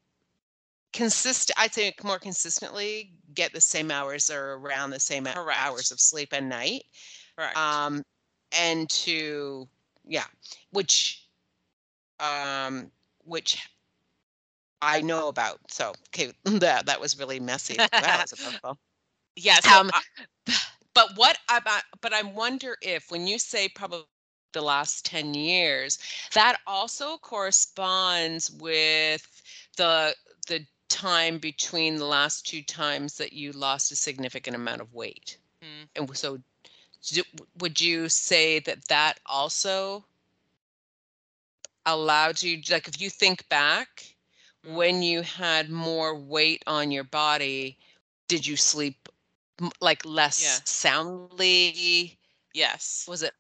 [0.93, 5.59] consist I'd say more consistently get the same hours or around the same Correct.
[5.59, 6.83] hours of sleep a night.
[7.37, 7.57] Right.
[7.57, 8.03] Um
[8.51, 9.67] and to
[10.05, 10.25] yeah,
[10.71, 11.27] which
[12.19, 12.91] um
[13.25, 13.67] which
[14.81, 15.59] I know about.
[15.69, 17.85] So okay, that that was really messy.
[17.99, 18.77] That was a mouthful.
[19.35, 19.67] Yes.
[19.67, 19.89] Um,
[20.93, 21.83] but what about?
[22.01, 24.05] But I wonder if when you say probably
[24.53, 25.97] the last 10 years
[26.33, 29.41] that also corresponds with
[29.77, 30.15] the
[30.47, 35.37] the time between the last two times that you lost a significant amount of weight
[35.61, 35.87] mm.
[35.95, 36.37] and so
[37.59, 40.05] would you say that that also
[41.85, 44.13] allowed you like if you think back
[44.65, 47.77] when you had more weight on your body,
[48.27, 49.09] did you sleep
[49.81, 50.59] like less yeah.
[50.65, 52.17] soundly?
[52.53, 53.05] Yes.
[53.07, 53.33] Was it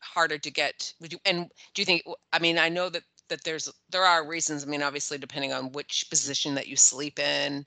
[0.00, 0.92] harder to get?
[1.00, 1.18] Would you?
[1.24, 2.02] And do you think?
[2.32, 4.64] I mean, I know that that there's there are reasons.
[4.64, 7.66] I mean, obviously, depending on which position that you sleep in,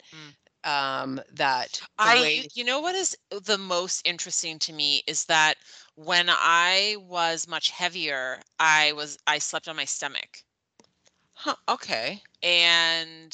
[0.64, 2.48] um, that I, way.
[2.54, 5.56] you know what is the most interesting to me is that
[5.96, 10.44] when I was much heavier, I was I slept on my stomach.
[11.34, 12.22] Huh, okay.
[12.44, 13.34] And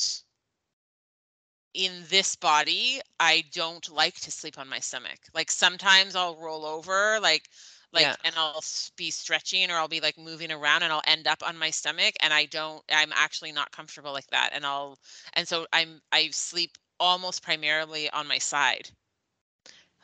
[1.73, 5.19] in this body, I don't like to sleep on my stomach.
[5.33, 7.49] Like sometimes I'll roll over, like
[7.93, 8.15] like Yeah.
[8.25, 8.63] and I'll
[8.97, 12.15] be stretching or I'll be like moving around and I'll end up on my stomach
[12.21, 14.99] and I don't I'm actually not comfortable like that and I'll
[15.33, 18.91] and so I'm I sleep almost primarily on my side.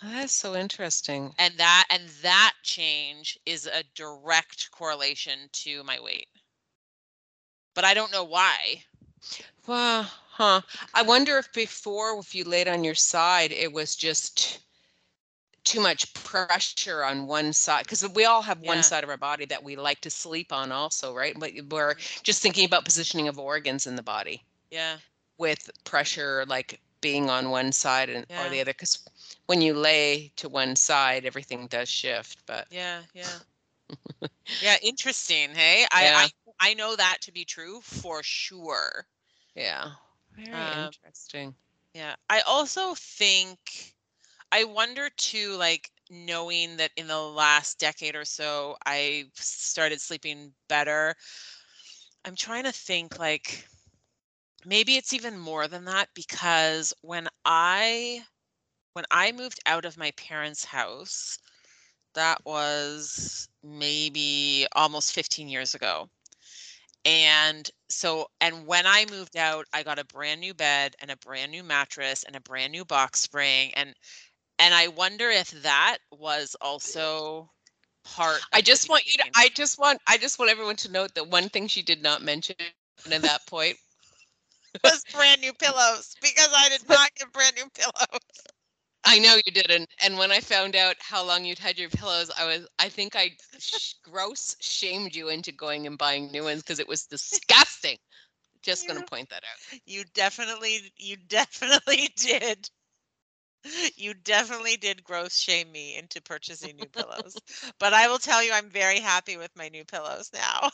[0.03, 1.35] Oh, That's so interesting.
[1.39, 6.29] And that and that change is a direct correlation to my weight.
[7.73, 8.85] But I don't know why.
[9.65, 10.61] Well, huh.
[10.93, 14.59] I wonder if before, if you laid on your side, it was just
[15.69, 17.85] too much pressure on one side.
[17.85, 18.69] Because we all have Yeah.
[18.69, 21.35] one side of our body that we like to sleep on, also, right?
[21.39, 24.99] But we're just thinking about positioning of organs in the body Yeah.
[25.37, 28.71] with pressure like being on one side and or the other.
[28.73, 28.99] Because
[29.47, 32.45] when you lay to one side, everything does shift.
[32.45, 33.41] But Yeah, yeah.
[34.59, 35.55] Yeah, interesting.
[35.55, 36.13] Hey, I, Yeah.
[36.13, 39.07] I I know that to be true for sure.
[39.55, 39.91] yeah,
[40.35, 41.55] very Um, interesting.
[41.93, 42.15] Yeah.
[42.29, 43.95] I also think
[44.51, 50.53] I wonder too, like knowing that in the last decade or so I started sleeping
[50.67, 51.15] better.
[52.25, 53.67] I'm trying to think like
[54.65, 58.23] maybe it's even more than that because when I
[58.93, 61.39] when I moved out of my parents' house,
[62.15, 66.09] that was maybe almost 15 years ago.
[67.05, 71.17] And so, and when I moved out, I got a brand new bed and a
[71.17, 73.73] brand new mattress and a brand new box spring.
[73.75, 73.95] And,
[74.59, 77.51] and I wonder if that was also
[78.03, 78.41] part.
[78.53, 79.25] I just want you to.
[79.35, 82.21] I just want I just want everyone to note that one thing she did not
[82.21, 82.55] mention
[83.11, 83.77] at that point.
[84.83, 88.21] was brand new pillows because I did not get brand new pillows.
[89.05, 89.89] I know you didn't.
[90.01, 93.15] And when I found out how long you'd had your pillows, I was I think
[93.15, 97.97] I sh- gross shamed you into going and buying new ones because it was disgusting.
[98.61, 99.79] Just gonna point that out.
[99.85, 102.69] You definitely, you definitely did.
[103.95, 107.35] You definitely did gross shame me into purchasing new pillows.
[107.79, 110.69] But I will tell you, I'm very happy with my new pillows now.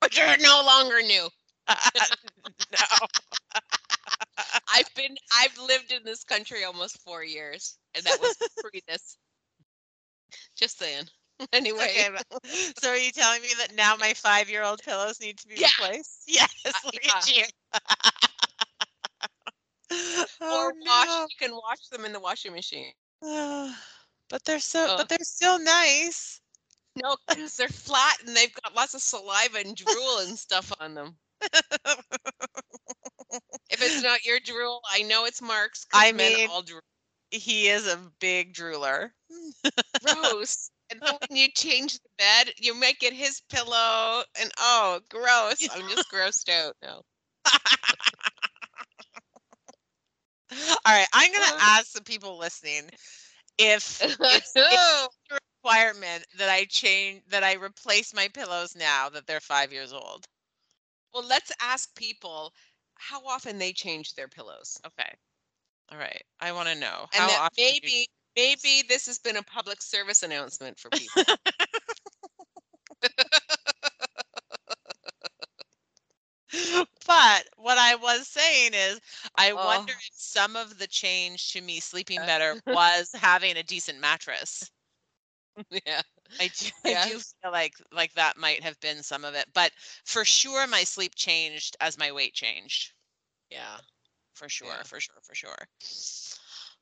[0.00, 1.28] But you're no longer new.
[1.68, 3.06] no.
[4.72, 9.16] I've been I've lived in this country almost 4 years and that was pre this.
[10.56, 11.04] Just saying.
[11.52, 12.46] Anyway, Okay, but-
[12.78, 15.68] so are you telling me that now my five-year-old pillows need to be Yeah.
[15.78, 16.28] replaced?
[16.28, 17.44] Uh, yes, look at you.
[20.40, 21.26] oh, or wash no.
[21.30, 22.92] you can wash them in the washing machine.
[23.20, 24.96] but they're so, Oh.
[24.96, 26.40] but they're still nice.
[27.02, 30.94] No, because they're flat and they've got lots of saliva and drool and stuff on
[30.94, 31.16] them.
[33.70, 35.86] If it's not your drool, I know it's Mark's.
[35.94, 36.80] I mean- all drool.
[37.30, 39.10] he is a big drooler.
[40.04, 40.70] gross.
[40.90, 45.66] and then when you change the bed, you might get his pillow, and oh, gross!
[45.74, 47.00] I'm just grossed out now.
[50.84, 51.60] All right, I'm gonna Uh.
[51.60, 52.90] ask the people listening
[53.58, 59.26] if it's, it's a requirement that I change that I replace my pillows now that
[59.26, 60.26] they're five years old.
[61.14, 62.52] well, let's ask people
[62.96, 65.16] how often they change their pillows, Okay.
[65.90, 66.22] All right.
[66.40, 69.36] I want to know and how that often do you- maybe maybe this has been
[69.36, 71.24] a public service announcement for people.
[77.12, 79.00] but what I was saying is,
[79.36, 80.02] I wonder Oh.
[80.06, 82.26] if some of the change to me sleeping Uh.
[82.26, 84.70] better was having a decent mattress.
[85.86, 86.02] yeah,
[86.40, 89.72] I do, I do feel like like that might have been some of it, but
[90.04, 92.92] for sure my sleep changed as my weight changed.
[93.50, 93.78] yeah.
[94.34, 94.84] For sure, Yeah.
[94.84, 95.68] for sure, for sure.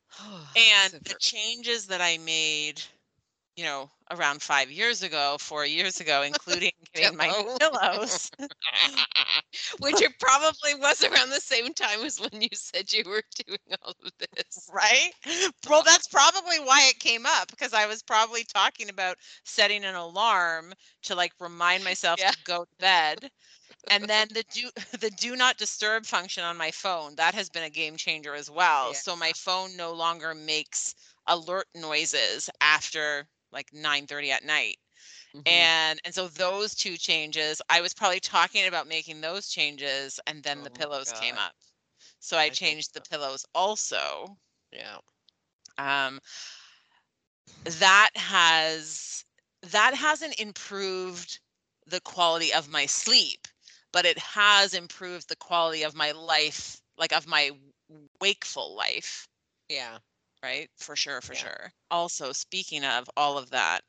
[0.57, 2.83] and And the changes that I made,
[3.57, 8.31] you know, around five years ago, four years ago, including getting my pillows.
[9.79, 13.59] which it probably was around the same time as when you said you were doing
[13.83, 14.73] all of this.
[14.73, 15.11] right?
[15.69, 19.95] Well, that's probably why it came up because I was probably talking about setting an
[19.95, 22.31] alarm to like remind myself Yeah.
[22.31, 23.31] to go to bed.
[23.89, 27.63] And then the do the do not disturb function on my phone, that has been
[27.65, 28.95] a game changer as well.
[28.95, 30.95] So my phone no longer makes
[31.27, 34.79] alert noises after like 9:30 at night.
[35.35, 35.71] Mhm.
[35.71, 40.43] And and so those two changes, I was probably talking about making those changes and
[40.43, 41.55] then the Oh my pillows came up.
[42.21, 43.03] So I think changed the so.
[43.03, 44.39] pillows also
[44.73, 44.99] yeah.
[45.79, 46.21] um,
[47.65, 49.25] that has
[49.63, 51.39] that hasn't improved
[51.87, 53.47] the quality of my sleep,
[53.93, 57.51] but it has improved the quality of my life, like of my
[58.21, 59.29] wakeful life.
[59.69, 59.99] Yeah.
[60.43, 60.71] Right?
[60.77, 61.35] For sure, for Yeah.
[61.35, 61.73] sure.
[61.91, 63.85] Also, speaking of all of that,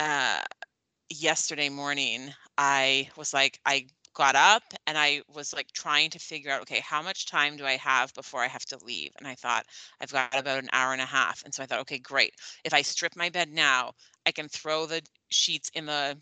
[0.00, 0.42] uh
[1.10, 6.50] yesterday morning I was like I got up and I was like trying to figure
[6.52, 9.12] out okay, how much time do I have before I have to leave?
[9.18, 9.66] And I thought
[10.00, 11.42] I've got about an hour and a half.
[11.44, 12.34] And so I thought, okay, great.
[12.64, 13.92] If I strip my bed now,
[14.26, 16.20] I can throw the sheets in the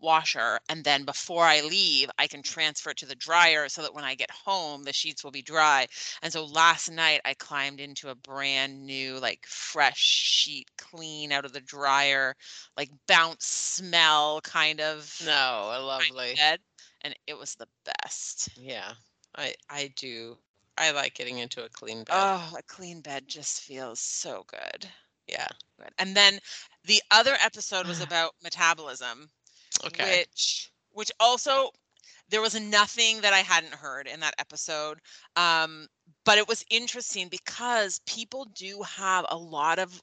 [0.00, 3.94] washer and then before I leave, I can transfer it to the dryer so that
[3.94, 5.86] when I get home, the sheets will be dry.
[6.22, 11.44] And so last night I climbed into a brand new, like fresh sheet, clean out
[11.44, 12.34] of the dryer,
[12.76, 15.30] like bounce smell kind of No,
[15.84, 16.34] lovely.
[16.36, 16.60] bed.
[17.02, 18.50] And it was the best.
[18.56, 18.94] Yeah.
[19.36, 20.38] I I do.
[20.76, 22.06] I like getting into a clean bed.
[22.10, 24.90] Oh, a clean bed just feels so good.
[25.26, 25.48] yeah.
[25.98, 26.40] And then
[26.84, 29.30] the other episode was about metabolism.
[29.86, 30.18] Okay.
[30.20, 31.70] which which also
[32.28, 35.00] there was nothing that I hadn't heard in that episode.
[35.36, 35.88] Um,
[36.24, 40.02] but it was interesting because people do have a lot of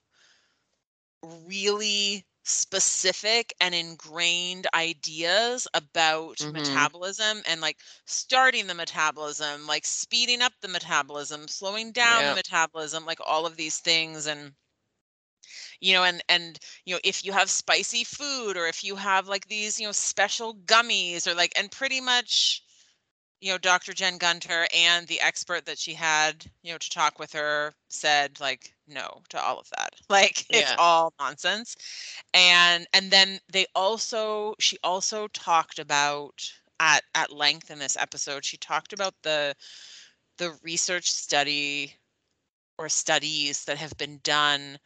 [1.23, 6.51] really specific and ingrained ideas about Mhm.
[6.51, 12.28] metabolism and like starting the metabolism, like speeding up the metabolism, slowing down Yep.
[12.28, 14.54] the metabolism, like all of these things and
[15.81, 19.27] you know and and you know if you have spicy food or if you have
[19.27, 22.63] like these you know special gummies or like and pretty much
[23.41, 27.19] you know dr jen gunter and the expert that she had you know to talk
[27.19, 29.93] with her said like no to all of that.
[30.09, 31.75] Like it's all nonsense.
[32.33, 38.43] And and then they also she also talked about at at length in this episode
[38.45, 39.55] she talked about the
[40.38, 41.93] the research study
[42.77, 44.77] or studies that have been done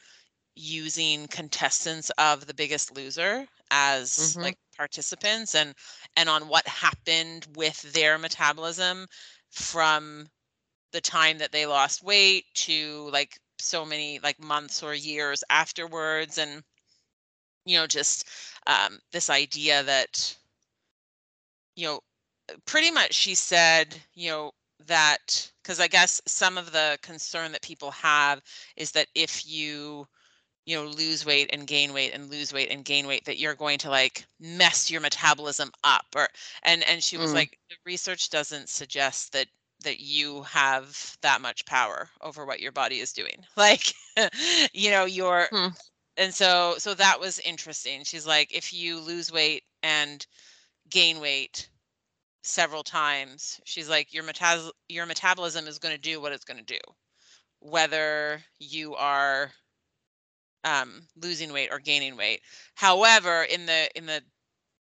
[0.60, 4.42] using contestants of the biggest loser as Mhm.
[4.42, 5.74] like participants and
[6.18, 9.08] and on what happened with their metabolism
[9.52, 10.30] from
[10.92, 16.38] the time that they lost weight to like so many like months or years afterwards
[16.38, 16.64] and
[17.66, 18.28] you know just
[18.68, 20.38] um this idea that
[21.76, 22.00] you know
[22.66, 24.52] pretty much she said you know
[24.86, 28.42] that because i guess some of the concern that people have
[28.78, 30.08] is that if you
[30.66, 33.56] you know lose weight and gain weight and lose weight and gain weight that you're
[33.56, 36.28] going to like mess your metabolism up or
[36.64, 37.34] and and she was Mm.
[37.34, 39.48] like the research doesn't suggest that
[39.84, 43.94] that you have that much power over what your body is doing like
[44.74, 45.70] you know your Hmm.
[46.18, 50.26] and so so that was interesting she's like if you lose weight and
[50.90, 51.70] gain weight
[52.44, 56.58] several times she's like your metas- your metabolism is going to do what it's going
[56.60, 56.80] to do
[57.60, 59.52] whether you are
[60.64, 62.42] um losing weight or gaining weight
[62.76, 64.22] however in the in the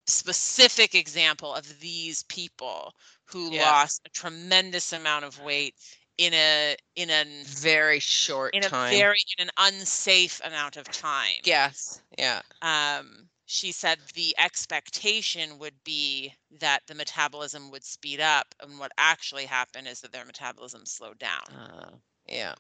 [0.08, 2.94] specific example of these people
[3.26, 3.62] who Yeah.
[3.62, 5.76] lost a tremendous amount of weight
[6.18, 8.92] in a in a Very short in a time.
[8.92, 12.02] very in an unsafe amount of time yes.
[12.18, 12.42] Yeah.
[12.62, 18.92] um, she said the expectation would be that the metabolism would speed up, and what
[18.98, 21.44] actually happened is that their metabolism slowed down.
[21.52, 21.92] Uh,
[22.28, 22.56] yeah.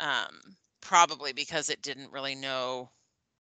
[0.00, 2.90] Um, probably because it didn't really know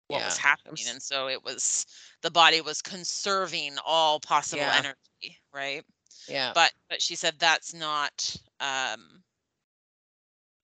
[0.09, 1.87] what was happening, and so it was
[2.23, 4.77] the body was conserving all possible Yeah.
[4.77, 5.85] energy, right?
[6.29, 6.53] Yeah.
[6.55, 9.23] But but she said that's not um,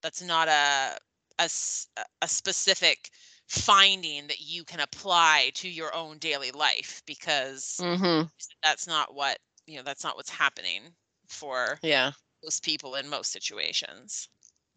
[0.01, 0.97] that's not a
[1.39, 3.09] a specific
[3.47, 8.27] finding that you can apply to your own daily life because mm-hmm.
[8.63, 10.81] that's not what you know that's not what's happening
[11.27, 12.11] for Yeah.
[12.43, 14.29] most people in most situations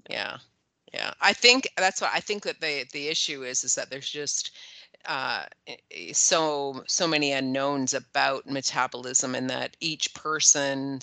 [0.08, 0.38] Yeah.
[0.94, 1.14] Yeah.
[1.20, 4.52] I think that's what I think that the the issue is is that there's just
[5.06, 5.46] uh
[6.12, 11.00] so so many unknowns about metabolism and that each person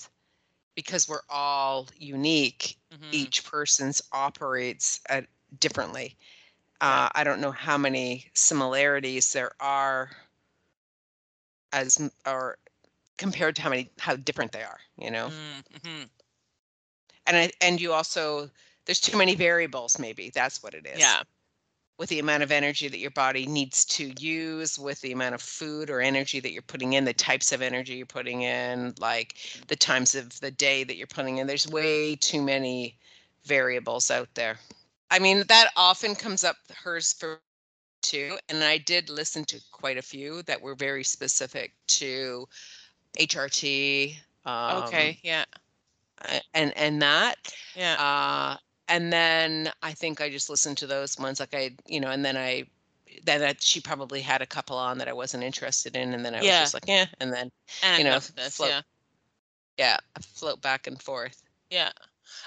[0.75, 3.11] because we're all unique Mhm.
[3.11, 5.27] each person's operates at
[5.59, 6.17] differently
[6.81, 10.11] uh, i don't know how many similarities there are
[11.73, 12.57] as or
[13.17, 16.09] compared to how many how different they are you know Mm, mhm.
[17.27, 18.49] and I, and you also
[18.85, 20.99] there's too many variables maybe that's what it is.
[20.99, 21.23] Yeah.
[21.97, 25.41] With the amount of energy that your body needs to use with the amount of
[25.41, 29.35] food or energy that you're putting in the types of energy you're putting in like
[29.67, 32.97] the times of the day that you're putting in there's way too many
[33.45, 34.57] variables out there.
[35.09, 37.39] I mean that often comes up hers for
[38.01, 42.47] too and i did listen to quite a few that were very specific to
[43.19, 44.15] hrt
[44.45, 45.45] um, okay yeah.
[46.53, 47.35] and and that
[47.75, 47.95] yeah.
[47.99, 48.57] uh
[48.91, 52.23] and then i think i just listened to those ones like i you know and
[52.23, 52.65] then i
[53.25, 56.33] that, that she probably had a couple on that I wasn't interested in, and then
[56.33, 56.61] I Yeah.
[56.61, 57.51] was just like, yeah, and then
[57.83, 58.69] and know, this, float.
[58.69, 58.81] yeah.
[59.77, 61.41] yeah, I float back and forth.
[61.69, 61.91] Yeah.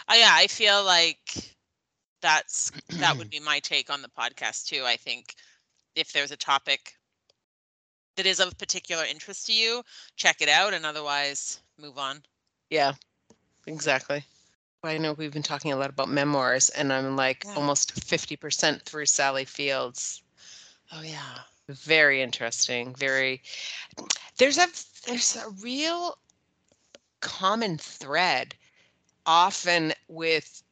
[0.09, 1.55] Uh, yeah, I feel like
[2.21, 4.83] that's that would be my take on the podcast too.
[4.85, 5.35] I think
[5.95, 6.95] if there's a topic
[8.17, 9.83] that is of particular interest to you,
[10.17, 12.23] check it out and otherwise move on.
[12.71, 12.95] Yeah,
[13.67, 14.25] exactly.
[14.85, 17.55] I know we've been talking a lot about memoirs, and I'm like Yeah.
[17.55, 20.23] almost 50% through Sally Fields.
[20.93, 21.41] Oh yeah.
[21.69, 22.95] Very interesting.
[22.95, 23.43] Very.
[24.37, 24.69] There's a
[25.07, 26.19] there's a real
[27.21, 28.55] common thread,
[29.27, 30.63] often with.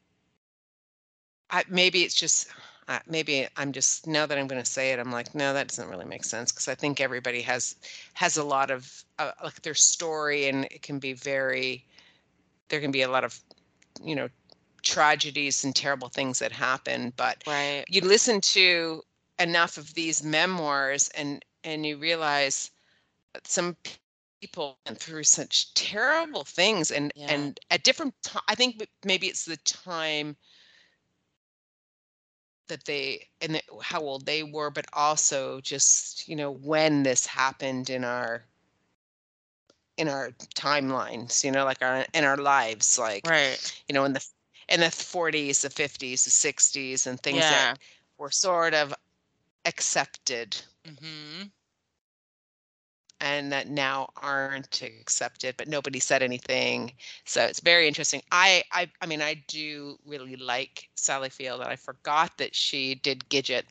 [1.50, 2.48] I, maybe it's just
[2.88, 5.68] uh, maybe I'm just now that I'm going to say it, I'm like, no, that
[5.68, 7.76] doesn't really make sense because I think everybody has
[8.14, 11.84] has a lot of uh, like their story, and it can be very.
[12.68, 13.38] There can be a lot of,
[14.04, 14.28] you know,
[14.82, 17.86] tragedies and terrible things that happen, but Right.
[17.88, 19.02] you listen to
[19.38, 22.70] enough of these memoirs and and you realize
[23.34, 27.28] that some people went through such terrible things and Yeah.
[27.28, 28.14] and at different
[28.48, 30.36] i think maybe it's the time
[32.68, 37.26] that they and the, how old they were but also just you know when this
[37.26, 38.44] happened in our
[39.96, 43.82] in our timelines you know like our in our lives like Right.
[43.88, 44.24] you know in the
[44.68, 47.50] in the 40s the 50s the 60s and things Yeah.
[47.50, 47.78] that
[48.18, 48.94] were sort of
[49.64, 51.48] accepted Mm-hmm.
[53.20, 56.92] and that now aren't accepted but nobody said anything
[57.24, 61.70] so it's very interesting i i, I mean i do really like sally field and
[61.70, 63.64] i forgot that she did gidget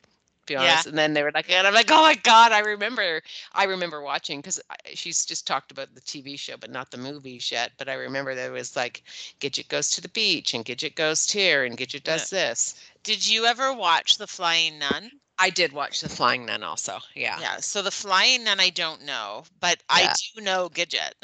[0.46, 0.56] be Yeah.
[0.56, 3.20] honest and then they were like and i'm like oh my god i remember
[3.54, 4.60] i remember watching because
[4.94, 8.34] she's just talked about the tv show but not the movies yet but i remember
[8.34, 9.02] there was like
[9.40, 13.44] gidget goes to the beach and gidget goes here and gidget does this Did you
[13.46, 15.20] ever watch The Flying Nun?
[15.38, 17.58] i did watch the flying nun also yeah Yeah.
[17.58, 21.14] So The Flying Nun, I don't know, but I do know Gidget.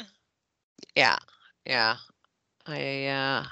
[0.95, 1.17] Yeah,
[1.65, 1.97] yeah.
[2.65, 3.45] I uh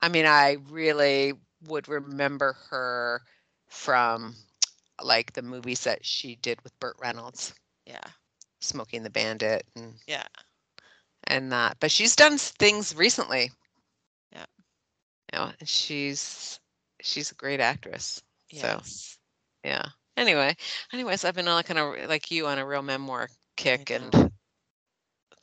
[0.00, 3.22] I mean I really would remember her
[3.68, 4.36] from
[5.02, 7.54] like the movies that she did with Burt Reynolds,
[7.86, 8.04] Yeah.
[8.60, 10.26] Smokey and the Bandit and Yeah.
[11.24, 11.78] and that.
[11.80, 13.50] But she's done things recently.
[14.32, 14.46] Yeah.
[15.32, 16.60] You know, she's
[17.00, 18.22] she's a great actress.
[18.52, 18.80] So
[19.64, 19.86] yeah.
[20.16, 20.56] Anyway,
[20.92, 24.32] anyways, I've been on kind of like you on a real memoir kick and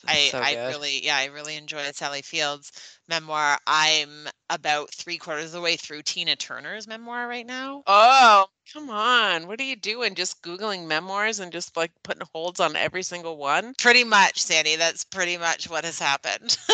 [0.07, 2.71] I, so I really, yeah, I really enjoyed Sally Field's
[3.09, 3.57] memoir.
[3.67, 7.83] I'm about three quarters of the way through Tina Turner's memoir right now.
[7.85, 9.18] Oh, come on.
[9.47, 10.15] What are you doing?
[10.15, 13.75] Just Googling memoirs and just like putting holds on every single one?
[13.77, 14.75] Pretty much, Sandy.
[14.75, 16.57] That's pretty much what has happened.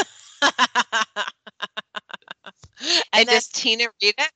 [3.13, 4.31] And, and does Tina read it?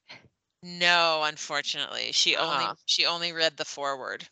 [0.63, 2.77] no, unfortunately, she only Ah.
[2.85, 4.29] she only read the foreword,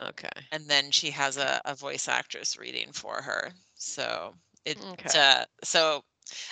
[0.00, 0.48] Okay.
[0.50, 3.52] and then she has a, a voice actress reading for her.
[3.74, 4.34] So
[4.64, 5.14] it Okay.
[5.14, 6.04] uh, so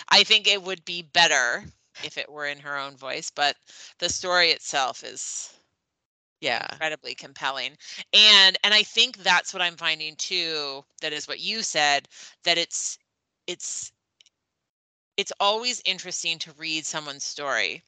[0.09, 1.65] I think it would be better
[2.01, 3.55] if it were in her own voice, but
[3.99, 5.53] the story itself is
[6.41, 6.67] Yeah.
[6.71, 7.77] incredibly compelling
[8.13, 12.07] and and i think that's what i'm finding too that is what you said
[12.43, 12.97] that it's
[13.47, 13.91] it's
[15.17, 17.83] it's always interesting to read someone's story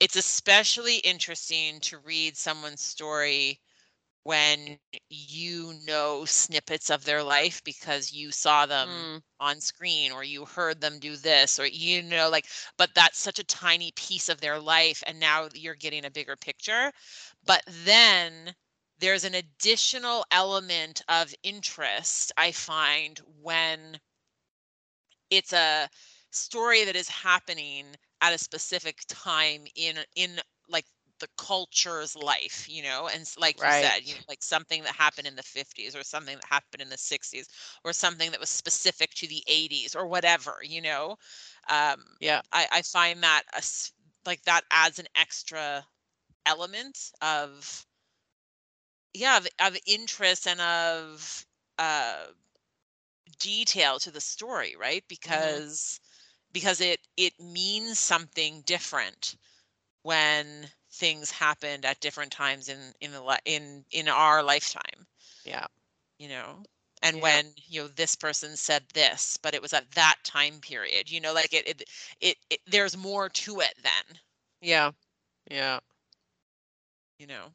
[0.00, 3.60] it's especially interesting to read someone's story
[4.24, 4.78] when
[5.10, 10.44] you know snippets of their life because you saw them Mm, on screen or you
[10.46, 12.46] heard them do this or you know like
[12.78, 16.36] but that's such a tiny piece of their life and now you're getting a bigger
[16.36, 16.92] picture.
[17.46, 18.54] But then
[18.98, 24.00] there's an additional element of interest i find when
[25.30, 25.88] it's a
[26.30, 27.86] story that is happening
[28.20, 30.86] at a specific time in in like
[31.20, 35.26] the culture's life you know and like you said you know, like something that happened
[35.26, 37.48] in the 50s or something that happened in the 60s
[37.84, 41.16] or something that was specific to the 80s or whatever you know?
[41.68, 42.42] Um Yeah.
[42.52, 43.62] i i find that a
[44.26, 45.86] like that adds an extra
[46.46, 47.86] element of
[49.14, 51.46] yeah of, of interest and of
[51.78, 52.26] uh
[53.38, 55.04] detail to the story right?
[55.08, 56.00] Because
[56.52, 59.36] because it it means something different
[60.02, 65.06] when things happened at different times in in the in in our lifetime
[65.44, 65.66] Yeah.
[66.18, 66.64] you know
[67.02, 67.22] and Yeah.
[67.22, 71.20] when you know this person said this but it was at that time period you
[71.20, 71.82] know like it it,
[72.20, 74.18] it, it there's more to it then
[74.60, 74.92] Yeah.
[75.50, 75.80] Yeah.
[77.18, 77.52] you know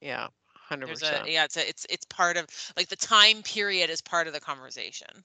[0.00, 0.28] Yeah.
[0.54, 1.28] Hundred there's a percent.
[1.28, 4.40] yeah it's a, it's it's part of like the time period is part of the
[4.40, 5.24] conversation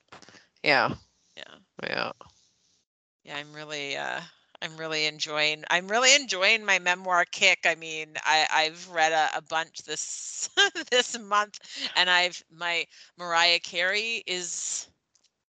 [0.63, 0.95] Yeah.
[1.36, 2.11] yeah Yeah.
[3.24, 4.22] yeah i'm really uh
[4.62, 5.64] I'm really enjoying.
[5.70, 7.60] I'm really enjoying my memoir kick.
[7.66, 10.49] I mean, I I've read a, a bunch this
[10.91, 11.60] this month,
[11.95, 12.86] and I've my
[13.18, 14.88] Mariah Carey is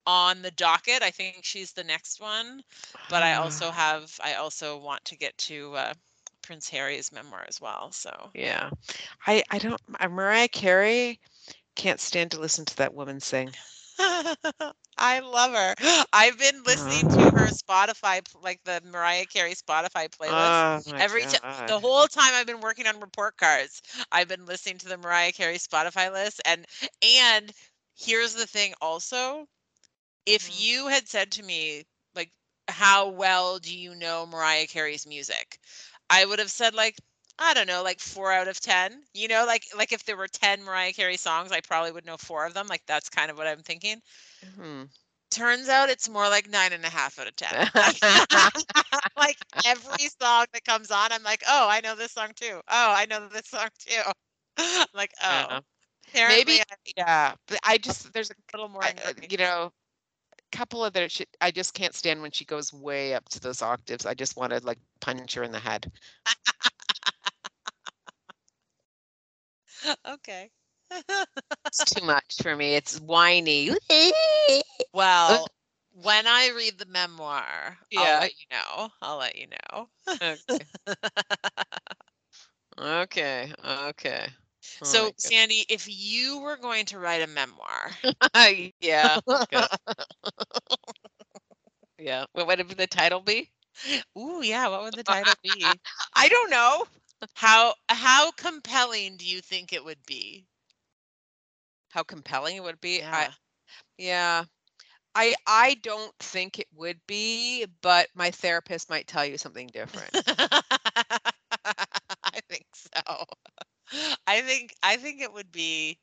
[0.07, 1.03] on the docket.
[1.03, 2.63] I think she's the next one,
[3.09, 5.95] but I also have I also want to get to uh,
[6.43, 7.93] Prince Harry's memoir as well.
[7.93, 8.71] So Yeah.
[9.27, 9.81] I I don't
[10.11, 11.21] Mariah Carey
[11.75, 13.51] can't stand to listen to that woman sing.
[14.99, 15.75] I love her.
[16.13, 20.65] I've been listening to her Spotify, like the Mariah Carey Spotify playlist.
[20.67, 23.83] Oh Every time, the whole time I've been working on report cards,
[24.13, 26.41] I've been listening to the Mariah Carey Spotify list.
[26.47, 26.67] And
[27.03, 27.53] and
[27.99, 29.47] here's the thing also,
[30.27, 30.61] if Mhm.
[30.61, 31.85] you had said to me,
[32.15, 32.33] like,
[32.69, 35.59] how well do you know Mariah Carey's music?
[36.11, 36.97] I would have said like,
[37.41, 39.03] I don't know, like four out of ten.
[39.15, 42.17] You know, like like if there were 10 Mariah Carey songs, I probably would know
[42.17, 42.67] four of them.
[42.69, 44.01] Like that's kind of what I'm thinking.
[44.45, 44.89] Mhm.
[45.31, 47.69] Turns out it's more like nine and a half out of ten.
[49.17, 52.61] like every song that comes on, I'm like, oh, I know this song too.
[52.69, 54.01] Oh, I know this song too.
[54.59, 55.61] I'm like, oh,
[56.13, 58.83] Maybe, I'm yeah, but I just there's a little more.
[58.83, 59.73] I- uh, you know,
[60.53, 61.29] couple of their shit.
[61.41, 64.05] I just can't stand when she goes way up to those octaves.
[64.07, 65.91] I just want to like punch her in the head.
[70.09, 70.51] okay.
[71.67, 72.75] It's too much for me.
[72.75, 73.71] It's whiny.
[74.93, 75.49] Well,
[75.93, 78.01] when I read the memoir, Yeah.
[78.03, 78.91] I'll let you know.
[79.03, 79.89] I'll let you know.
[80.21, 80.65] Okay.
[82.79, 83.53] Okay.
[83.65, 84.27] Okay.
[84.83, 87.91] Oh so, Sandy, if you were going to write a memoir,
[88.81, 89.19] yeah.
[91.99, 92.25] Yeah.
[92.33, 93.51] What would the title be?
[94.19, 95.81] ooh, yeah, what would the title be?
[96.15, 96.87] I don't know.
[97.35, 100.47] How how compelling do you think it would be?
[101.91, 102.99] How compelling it would be.
[102.99, 103.11] Yeah.
[103.13, 103.29] I,
[103.99, 104.45] yeah.
[105.15, 110.11] I I don't think it would be, but my therapist might tell you something different.
[112.25, 113.25] I think so.
[114.27, 115.99] I think I think it would be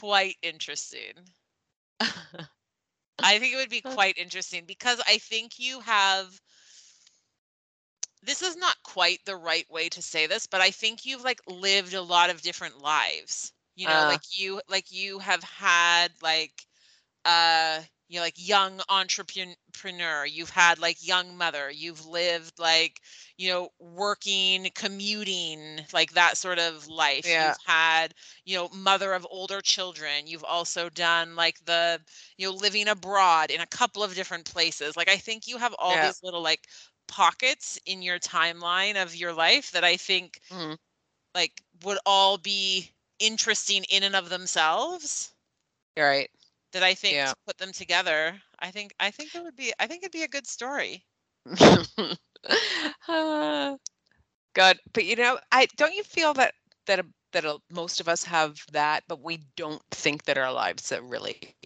[0.00, 1.12] quite interesting.
[2.00, 6.40] I think it would be quite interesting because I think you have
[8.24, 11.40] this is not quite the right way to say this, but I think you've like
[11.46, 13.52] lived a lot of different lives.
[13.76, 14.04] You know, Uh.
[14.04, 16.66] like you like you have had like
[17.24, 23.00] uh you know like young entrepreneur, you've had like young mother, you've lived like
[23.38, 27.34] you know working, commuting, like that sort of life.
[27.34, 27.38] Yeah.
[27.38, 28.14] You've had
[28.44, 30.26] you know mother of older children.
[30.28, 32.00] You've also done like the
[32.38, 34.96] you know living abroad in a couple of different places.
[34.96, 35.98] Like I think you have all Yeah.
[35.98, 36.68] these little like
[37.06, 40.76] pockets in your timeline of your life that I think Mhm.
[41.34, 45.32] like would all be interesting in and of themselves
[45.96, 46.30] You're right.
[46.72, 47.26] that I think Yeah.
[47.26, 50.22] to put them together I think I think it would be I think it'd be
[50.24, 51.06] a good story.
[53.08, 53.76] Uh,
[54.54, 56.54] God, but you know, I don't you feel that
[56.86, 60.52] that a, that a, most of us have that, but we don't think that our
[60.52, 61.56] lives that really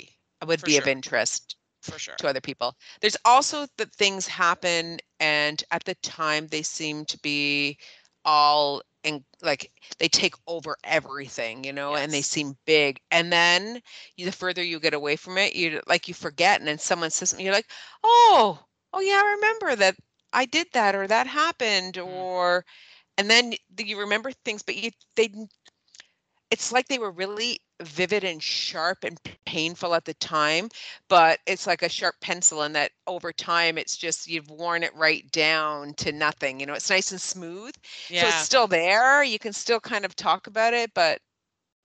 [0.47, 1.57] would For be of interest
[1.89, 2.14] For sure.
[2.18, 2.74] to other people.
[3.01, 7.78] There's also that things happen, and at the time they seem to be
[8.24, 13.01] all and like they take over everything, you know, and they seem big.
[13.11, 13.80] And then
[14.16, 17.11] you, the further you get away from it, you like you forget, and then someone
[17.11, 17.70] says something, you're like,
[18.05, 18.61] oh,
[18.93, 19.97] oh yeah, I remember that
[20.32, 22.07] I did that or that happened, Mm.
[22.07, 22.64] or
[23.18, 25.30] and then you remember things, but you they
[26.51, 30.68] it's like they were really vivid and sharp and painful at the time
[31.09, 34.95] but it's like a sharp pencil and that over time it's just you've worn it
[34.97, 37.72] right down to nothing you know it's nice and smooth
[38.20, 41.20] so it's still there you can still kind of talk about it but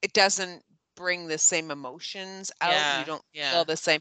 [0.02, 0.64] it doesn't
[0.96, 3.52] bring the same emotions out Yeah, you don't yeah.
[3.52, 4.00] feel the same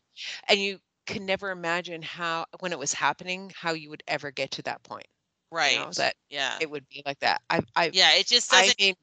[0.48, 4.50] and you can never imagine how when it was happening how you would ever get
[4.52, 5.06] to that point
[5.50, 5.72] right.
[5.72, 6.56] you know, that yeah.
[6.60, 8.94] it would be like that i i yeah, it just doesn't mean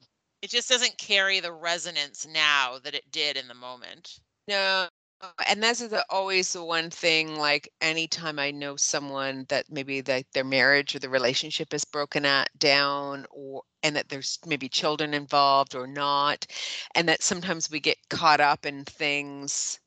[0.42, 4.20] it just doesn't carry the resonance now that it did in the moment.
[4.48, 4.88] No,
[5.46, 7.36] and that's the, always the one thing.
[7.36, 12.24] Like anytime I know someone that maybe like their marriage or the relationship is broken
[12.24, 16.46] at down, or and that there's maybe children involved or not,
[16.94, 19.80] and that sometimes we get caught up in things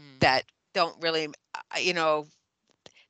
[0.00, 0.20] Mm.
[0.20, 1.28] that don't really,
[1.80, 2.26] you know,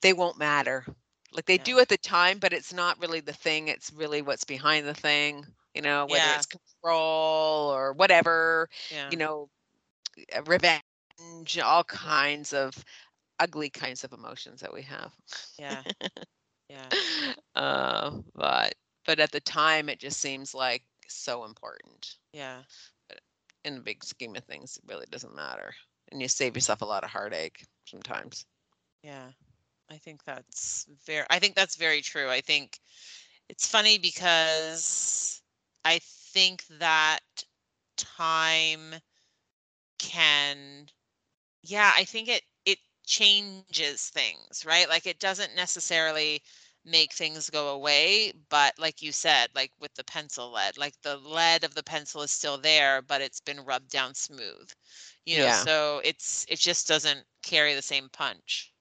[0.02, 0.84] they won't matter.
[1.32, 1.64] Like they Yeah.
[1.64, 3.68] do at the time, but it's not really the thing.
[3.68, 5.46] It's really what's behind the thing.
[5.74, 6.34] You know, whether Yeah.
[6.34, 8.68] it's control or whatever.
[8.90, 9.12] Yeah.
[9.12, 9.50] You know,
[10.36, 12.84] uh, revenge, all kinds of
[13.40, 15.12] ugly kinds of emotions that we have.
[15.58, 15.84] yeah.
[16.68, 16.90] Yeah.
[17.54, 18.74] Uh, but
[19.06, 22.16] but at the time, it just seems like so important.
[22.32, 22.62] Yeah.
[23.08, 23.20] But
[23.64, 25.74] In the big scheme of things, it really doesn't matter,
[26.10, 28.46] and you save yourself a lot of heartache sometimes.
[29.02, 29.32] Yeah.
[29.90, 32.30] I think that's very I think that's very true.
[32.30, 32.80] I think
[33.48, 35.42] it's funny because
[35.84, 37.20] I think that
[37.96, 38.96] time
[39.98, 40.88] can
[41.62, 44.88] yeah, I think it it changes things, right?
[44.88, 46.42] Like it doesn't necessarily
[46.84, 51.16] make things go away, but like you said, like with the pencil lead, like the
[51.18, 54.70] lead of the pencil is still there, but it's been rubbed down smooth.
[55.26, 55.52] You know, Yeah.
[55.52, 58.72] so it's it just doesn't carry the same punch.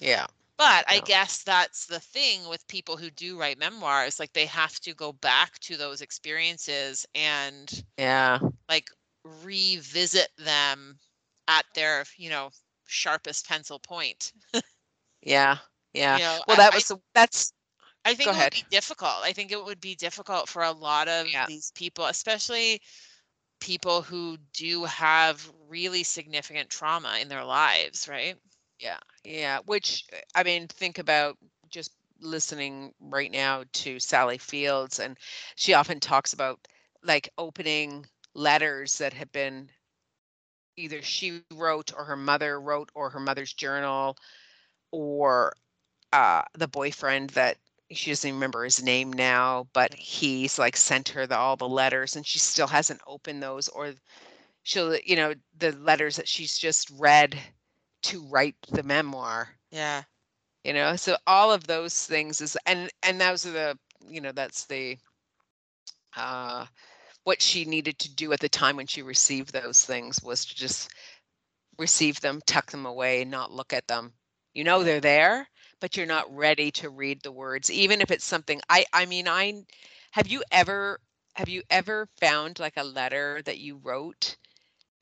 [0.00, 0.26] Yeah.
[0.60, 4.78] But I guess that's the thing with people who do write memoirs, like they have
[4.80, 8.40] to go back to those experiences and Yeah.
[8.68, 8.88] like
[9.24, 10.98] revisit them
[11.48, 12.50] at their, you know,
[12.86, 14.32] sharpest pencil point.
[15.22, 15.58] Yeah.
[15.94, 16.18] Yeah.
[16.18, 17.52] You know, Well, that I- was the- that's
[18.04, 18.54] I think Go it ahead.
[18.54, 19.16] would be difficult.
[19.22, 21.46] I think it would be difficult for a lot of Yeah.
[21.46, 22.82] these people, especially
[23.60, 28.36] people who do have really significant trauma in their lives, right?
[28.80, 29.60] Yeah, yeah.
[29.66, 31.38] Which uh, I mean, think about
[31.70, 35.18] just listening right now to Sally Fields, and
[35.56, 36.68] she often talks about
[37.04, 39.70] like opening letters that have been
[40.76, 44.16] either she wrote or her mother wrote or her mother's journal
[44.92, 45.52] or
[46.12, 47.56] uh the boyfriend that
[47.90, 51.68] she doesn't even remember his name now but he's like sent her the, all the
[51.68, 53.92] letters and she still hasn't opened those or
[54.62, 57.38] she'll you know the letters that she's just read
[58.02, 60.04] to write the memoir Yeah.
[60.64, 63.78] you know so all of those things is and and those are the
[64.08, 64.98] you know that's the
[66.16, 66.66] uh
[67.24, 70.54] what she needed to do at the time when she received those things was to
[70.54, 70.90] just
[71.78, 74.12] receive them tuck them away not look at them
[74.54, 75.48] you know they're there
[75.80, 79.28] but you're not ready to read the words even if it's something i i mean
[79.28, 79.52] i
[80.12, 80.98] have you ever
[81.34, 84.36] have you ever found like a letter that you wrote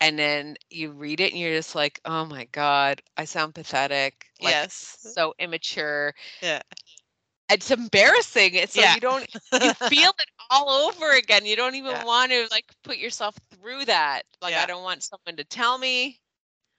[0.01, 4.27] and then you read it and you're just like oh my god i sound pathetic
[4.41, 4.97] like yes.
[5.01, 6.15] so immature.
[6.43, 6.61] Yeah.
[7.51, 8.55] It's embarrassing.
[8.55, 8.95] It's so Yeah.
[8.95, 9.27] you don't
[9.61, 11.45] you feel it all over again.
[11.47, 12.05] You don't even Yeah.
[12.05, 14.23] want to like put yourself through that.
[14.43, 14.63] Like Yeah.
[14.63, 16.21] I don't want someone to tell me.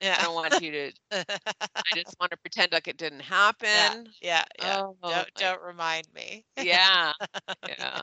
[0.00, 0.16] Yeah.
[0.18, 4.08] I don't want you to I just want to pretend like it didn't happen.
[4.20, 4.44] yeah.
[4.58, 4.82] Yeah.
[4.82, 6.44] Oh, don't don't remind me.
[6.56, 7.12] yeah.
[7.66, 8.02] Yeah.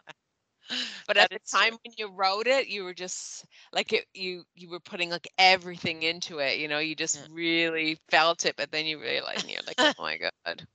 [1.08, 1.58] But at the is true.
[1.58, 5.28] time when you wrote it, you were just like it, you you were putting like
[5.38, 6.58] everything into it.
[6.60, 7.28] You know, you just Yeah.
[7.30, 10.66] really felt it, but then you realize and you're like, oh my god.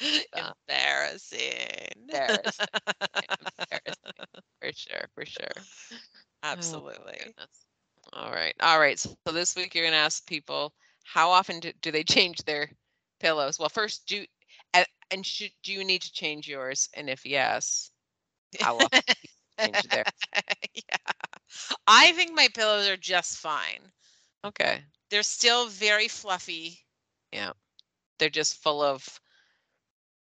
[0.32, 2.10] Embarrassing.
[2.12, 2.66] embarrassing.
[3.40, 4.12] embarrassing.
[4.60, 5.66] For sure, for sure.
[6.52, 7.18] Oh, Absolutely.
[7.18, 7.66] goodness.
[8.12, 8.54] All right.
[8.60, 8.98] All right.
[8.98, 10.72] So, so this week you're going to ask people
[11.04, 12.70] how often do, do they change their
[13.20, 13.58] pillows?
[13.58, 14.24] Well, first, do
[14.74, 16.88] and, and should do you need to change yours?
[16.94, 17.90] And if yes,
[18.54, 19.02] how often
[19.58, 20.04] change theirs?
[20.74, 21.12] yeah.
[21.86, 23.92] I think my pillows are just fine.
[24.44, 24.84] Okay.
[25.10, 26.86] They're still very fluffy.
[27.32, 27.52] Yeah.
[28.18, 29.20] They're just full of.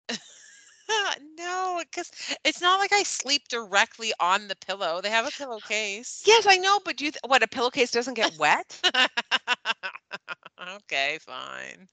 [1.37, 2.11] no, because
[2.45, 5.01] it's not like I sleep directly on the pillow.
[5.01, 6.23] They have a pillowcase.
[6.27, 8.81] Yes, I know, but do you th- what a pillowcase doesn't get wet?
[10.77, 11.89] okay, fine.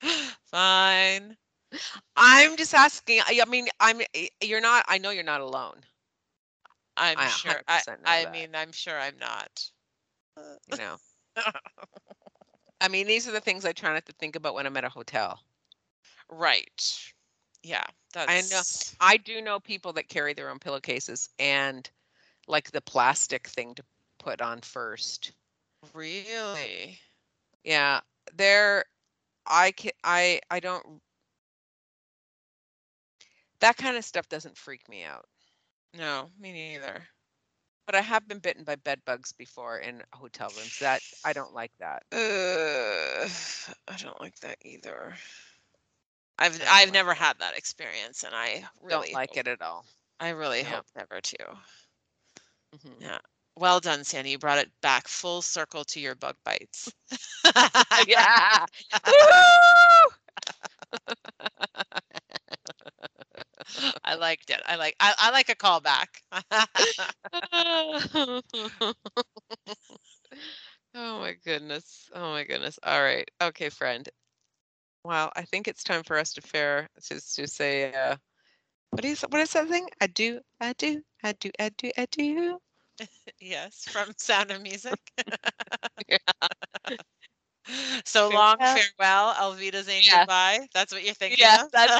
[0.50, 1.36] fine.
[2.16, 3.20] I'm just asking.
[3.20, 4.00] I I mean, I'm.
[4.14, 4.84] eh, You're not.
[4.88, 5.84] I know you're not alone.
[6.96, 7.62] I'm I sure.
[7.68, 8.32] I, I that.
[8.32, 9.70] mean, I'm sure I'm not.
[10.68, 10.96] You know.
[12.80, 14.84] I mean, these are the things I try not to think about when I'm at
[14.84, 15.40] a hotel.
[16.30, 17.12] right.
[17.62, 17.84] Yeah.
[18.12, 18.50] That's.
[18.50, 18.62] know.
[19.00, 21.88] I do know people that carry their own pillowcases and
[22.48, 23.84] like the plastic thing to
[24.18, 25.32] put on first.
[25.94, 26.98] Really?
[27.64, 28.00] Yeah,
[28.34, 28.84] they're
[29.46, 31.00] I can I I don't
[33.60, 35.26] that kind of stuff doesn't freak me out.
[35.96, 37.02] No, me neither.
[37.86, 40.78] But I have been bitten by bed bugs before in hotel rooms.
[40.80, 42.02] That I don't like that.
[42.12, 43.28] Uh,
[43.88, 45.14] I don't like that either.
[46.38, 47.18] I've I've like never that.
[47.18, 49.86] had that experience, and I really don't like hope- it at all.
[50.20, 50.76] I really Yeah.
[50.76, 51.36] hope never to.
[52.76, 53.00] Mhm.
[53.00, 53.18] Yeah.
[53.56, 54.30] Well done, Sandy.
[54.32, 56.92] You brought it back full circle to your bug bites.
[58.06, 58.66] Yeah.
[64.06, 64.62] I liked it.
[64.66, 66.22] I like I, I like a callback.
[70.94, 72.10] oh my goodness.
[72.14, 72.78] Oh my goodness.
[72.82, 73.28] All right.
[73.42, 74.08] Okay, friend.
[75.04, 78.16] Well, I think it's time for us to fair to to say uh
[78.90, 79.88] what is what is that thing?
[80.00, 82.58] I do, I do, I do, I do, I do.
[83.40, 84.98] yes, from Sound of Music.
[86.08, 86.18] Yeah.
[88.04, 88.66] So long Farewell.
[88.66, 90.26] farewell, auf Wiedersehen Yeah.
[90.26, 90.68] goodbye.
[90.74, 91.70] That's what you're thinking Yeah, of?
[91.72, 91.98] that's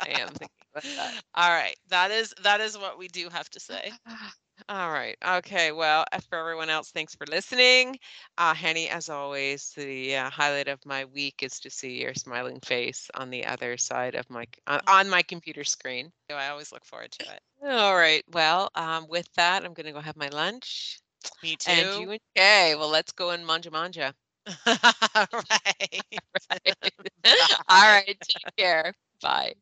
[0.00, 1.14] I am thinking about that.
[1.34, 1.76] All right.
[1.88, 3.92] That is that is what we do have to say.
[4.68, 5.16] All right.
[5.38, 5.72] Okay.
[5.72, 7.98] Well, uh, for everyone else, thanks for listening.
[8.38, 12.60] Uh, Henny, as always, the uh, highlight of my week is to see your smiling
[12.60, 16.12] face on the other side of my on, on my computer screen.
[16.30, 17.40] So I always look forward to it.
[17.68, 18.24] All right.
[18.32, 21.00] Well, um, with that, I'm going to go have my lunch.
[21.42, 21.70] Me too.
[21.72, 22.74] And you, okay.
[22.76, 24.14] Well, let's go and manja manja.
[24.66, 26.02] right.
[27.68, 28.18] All right.
[28.22, 28.94] Take care.
[29.22, 29.56] Bye.